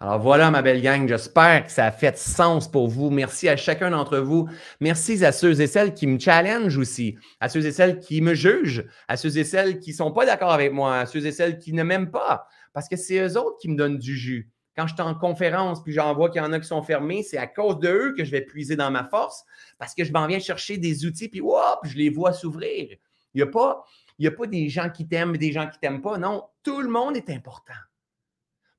[0.00, 3.10] Alors voilà, ma belle gang, j'espère que ça a fait sens pour vous.
[3.10, 4.48] Merci à chacun d'entre vous.
[4.78, 8.34] Merci à ceux et celles qui me challengent aussi, à ceux et celles qui me
[8.34, 11.32] jugent, à ceux et celles qui ne sont pas d'accord avec moi, à ceux et
[11.32, 14.48] celles qui ne m'aiment pas, parce que c'est eux autres qui me donnent du jus.
[14.76, 17.24] Quand je suis en conférence puis j'en vois qu'il y en a qui sont fermés,
[17.24, 19.42] c'est à cause de eux que je vais puiser dans ma force
[19.78, 22.86] parce que je m'en viens chercher des outils puis hop, je les vois s'ouvrir.
[23.34, 23.84] Il n'y a, pas,
[24.24, 26.18] a pas des gens qui t'aiment et des gens qui t'aiment pas.
[26.18, 27.74] Non, tout le monde est important.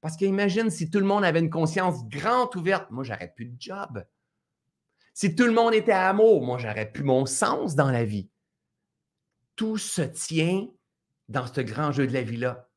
[0.02, 3.56] Parce qu'imagine si tout le monde avait une conscience grande ouverte, moi, j'aurais plus de
[3.60, 4.06] job.
[5.14, 8.30] Si tout le monde était amour, moi, j'aurais plus mon sens dans la vie.
[9.56, 10.68] Tout se tient
[11.28, 12.70] dans ce grand jeu de la vie-là.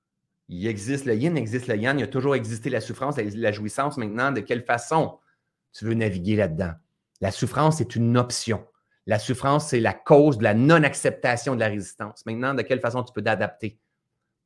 [0.49, 3.53] Il existe le yin, il existe le yang, il a toujours existé la souffrance, la
[3.53, 3.97] jouissance.
[3.97, 5.19] Maintenant, de quelle façon?
[5.73, 6.73] Tu veux naviguer là-dedans?
[7.21, 8.67] La souffrance est une option.
[9.07, 12.27] La souffrance, c'est la cause de la non-acceptation de la résistance.
[12.27, 13.79] Maintenant, de quelle façon tu peux t'adapter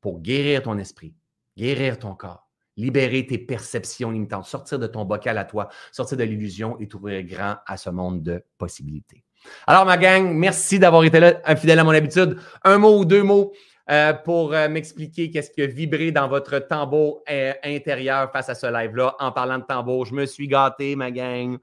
[0.01, 1.15] pour guérir ton esprit,
[1.57, 2.46] guérir ton corps,
[2.77, 7.25] libérer tes perceptions limitantes, sortir de ton bocal à toi, sortir de l'illusion et t'ouvrir
[7.25, 9.25] grand à ce monde de possibilités.
[9.67, 12.39] Alors, ma gang, merci d'avoir été là, fidèle à mon habitude.
[12.65, 13.53] Un mot ou deux mots
[13.89, 18.57] euh, pour euh, m'expliquer qu'est-ce qui a vibré dans votre tambour euh, intérieur face à
[18.57, 19.15] ce live-là.
[19.21, 21.59] En parlant de tambour, je me suis gâté, ma gang.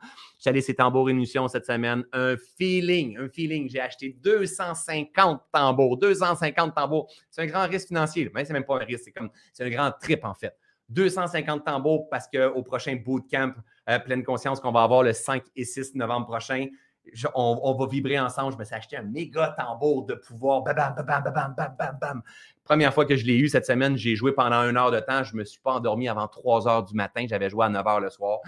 [0.46, 2.04] Allé ces tambours émission cette semaine.
[2.12, 3.70] Un feeling, un feeling.
[3.70, 7.10] J'ai acheté 250 tambours, 250 tambours.
[7.30, 9.70] C'est un grand risque financier, mais c'est même pas un risque, c'est comme, c'est un
[9.70, 10.54] grand trip en fait.
[10.94, 13.54] 250 tambours parce qu'au prochain bootcamp
[14.06, 16.68] Pleine Conscience qu'on va avoir le 5 et 6 novembre prochain,
[17.36, 18.54] on, va vibrer ensemble.
[18.54, 20.64] Je me suis acheté un méga tambour de pouvoir.
[20.64, 22.22] Bam, bam, bam, bam, bam, bam, bam.
[22.64, 25.24] Première fois que je l'ai eu cette semaine, j'ai joué pendant une heure de temps.
[25.24, 27.26] Je ne me suis pas endormi avant 3 heures du matin.
[27.28, 28.40] J'avais joué à 9 heures le soir.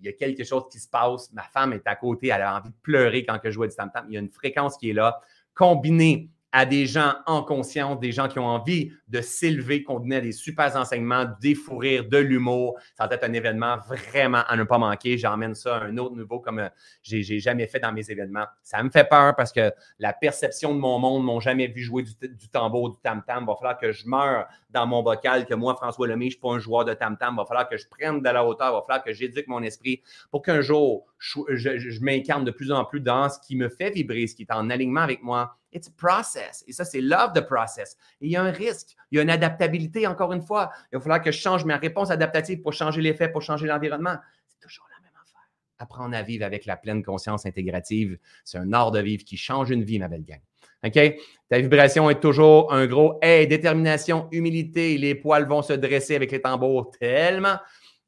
[0.00, 1.32] Il y a quelque chose qui se passe.
[1.32, 2.28] Ma femme est à côté.
[2.28, 4.06] Elle a envie de pleurer quand je joue du tam-tam.
[4.08, 5.20] Il y a une fréquence qui est là.
[5.54, 10.20] Combinée à des gens en conscience, des gens qui ont envie de s'élever, qu'on à
[10.20, 12.78] des super enseignements, des fous de l'humour.
[12.96, 15.16] Ça va être un événement vraiment à ne pas manquer.
[15.16, 16.68] J'emmène ça à un autre niveau comme euh,
[17.02, 18.46] j'ai, jamais fait dans mes événements.
[18.62, 22.02] Ça me fait peur parce que la perception de mon monde m'ont jamais vu jouer
[22.02, 23.46] du, tambour, du tam-tam.
[23.46, 26.40] Va falloir que je meure dans mon bocal, que moi, François Lemay, je ne suis
[26.40, 27.36] pas un joueur de tam-tam.
[27.36, 28.72] Va falloir que je prenne de la hauteur.
[28.72, 32.84] Va falloir que j'éduque mon esprit pour qu'un jour, je, je m'incarne de plus en
[32.84, 35.88] plus dans ce qui me fait vibrer, ce qui est en alignement avec moi It's
[35.88, 36.64] process.
[36.66, 37.96] Et ça, c'est love the process.
[38.20, 38.94] Et il y a un risque.
[39.10, 40.70] Il y a une adaptabilité, encore une fois.
[40.92, 44.16] Il va falloir que je change ma réponse adaptative pour changer l'effet, pour changer l'environnement.
[44.46, 45.48] C'est toujours la même affaire.
[45.78, 48.18] apprendre à vivre avec la pleine conscience intégrative.
[48.44, 50.40] C'est un art de vivre qui change une vie, ma belle gang.
[50.84, 51.16] OK?
[51.48, 56.32] Ta vibration est toujours un gros Hey, détermination, humilité, les poils vont se dresser avec
[56.32, 57.56] les tambours tellement.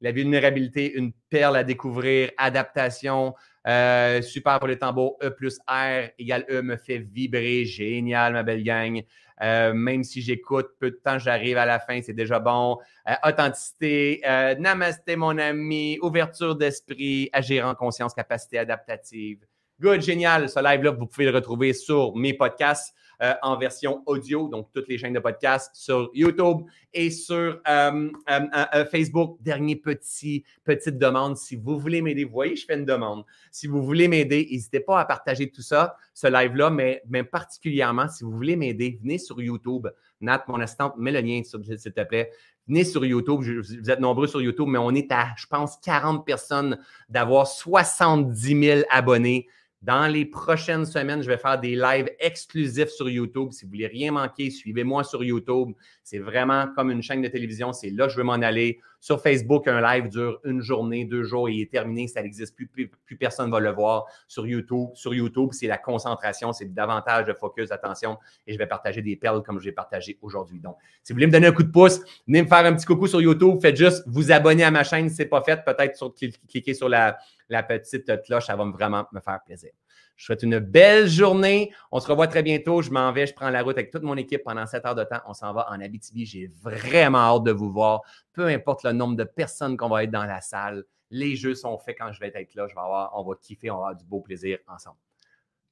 [0.01, 3.35] La vulnérabilité, une perle à découvrir, adaptation,
[3.67, 7.65] euh, super pour les tambours, E plus R égale E me fait vibrer.
[7.65, 9.03] Génial, ma belle gang.
[9.43, 12.79] Euh, même si j'écoute, peu de temps, j'arrive à la fin, c'est déjà bon.
[13.09, 14.21] Euh, authenticité,
[14.59, 19.45] namasté, mon ami, ouverture d'esprit, agir en conscience, capacité adaptative.
[19.81, 20.49] Good, génial.
[20.49, 22.95] Ce live-là, vous pouvez le retrouver sur mes podcasts.
[23.25, 28.11] Euh, en version audio, donc toutes les chaînes de podcast sur YouTube et sur euh,
[28.29, 29.39] euh, Facebook.
[29.41, 33.25] Dernier petit, petite demande, si vous voulez m'aider, vous voyez, je fais une demande.
[33.51, 38.09] Si vous voulez m'aider, n'hésitez pas à partager tout ça, ce live-là, mais, mais particulièrement,
[38.09, 39.89] si vous voulez m'aider, venez sur YouTube.
[40.21, 42.31] Nat, mon assistante, mets le lien, s'il te plaît.
[42.69, 43.41] Venez sur YouTube.
[43.41, 46.79] vous êtes nombreux sur YouTube, mais on est à, je pense, 40 personnes
[47.09, 49.47] d'avoir 70 000 abonnés.
[49.85, 53.53] Dans les prochaines semaines, je vais faire des lives exclusifs sur YouTube.
[53.53, 55.73] Si vous voulez rien manquer, suivez-moi sur YouTube.
[56.03, 57.75] C'est vraiment comme une chaîne de télévision.
[57.75, 58.81] C'est là que je veux m'en aller.
[59.05, 62.09] Sur Facebook, un live dure une journée, deux jours et il est terminé.
[62.09, 64.07] Ça n'existe plus, plus, personne ne va le voir.
[64.29, 68.17] Sur YouTube, sur YouTube, c'est la concentration, c'est davantage de focus, d'attention.
[68.47, 70.59] Et je vais partager des perles comme je vais partager aujourd'hui.
[70.59, 72.87] Donc, si vous voulez me donner un coup de pouce, venez me faire un petit
[72.87, 73.59] coucou sur YouTube.
[73.61, 75.63] Faites juste vous abonner à ma chaîne si ce n'est pas fait.
[75.63, 76.15] Peut-être
[76.49, 77.19] cliquer sur la,
[77.51, 78.47] la petite cloche.
[78.47, 79.73] Ça va vraiment me faire plaisir.
[80.17, 81.73] Je souhaite une belle journée.
[81.91, 82.83] On se revoit très bientôt.
[82.83, 85.05] Je m'en vais, je prends la route avec toute mon équipe pendant 7 heures de
[85.05, 85.21] temps.
[85.27, 86.25] On s'en va en Abitibi.
[86.27, 88.03] J'ai vraiment hâte de vous voir.
[88.33, 91.79] Peu importe le nombre de personnes qu'on va être dans la salle, les jeux sont
[91.79, 92.67] faits quand je vais être là.
[92.69, 94.97] Je vais avoir, on va kiffer, on va avoir du beau plaisir ensemble.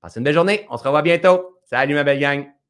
[0.00, 0.66] Passez une belle journée.
[0.70, 1.58] On se revoit bientôt.
[1.64, 2.61] Salut ma belle gang.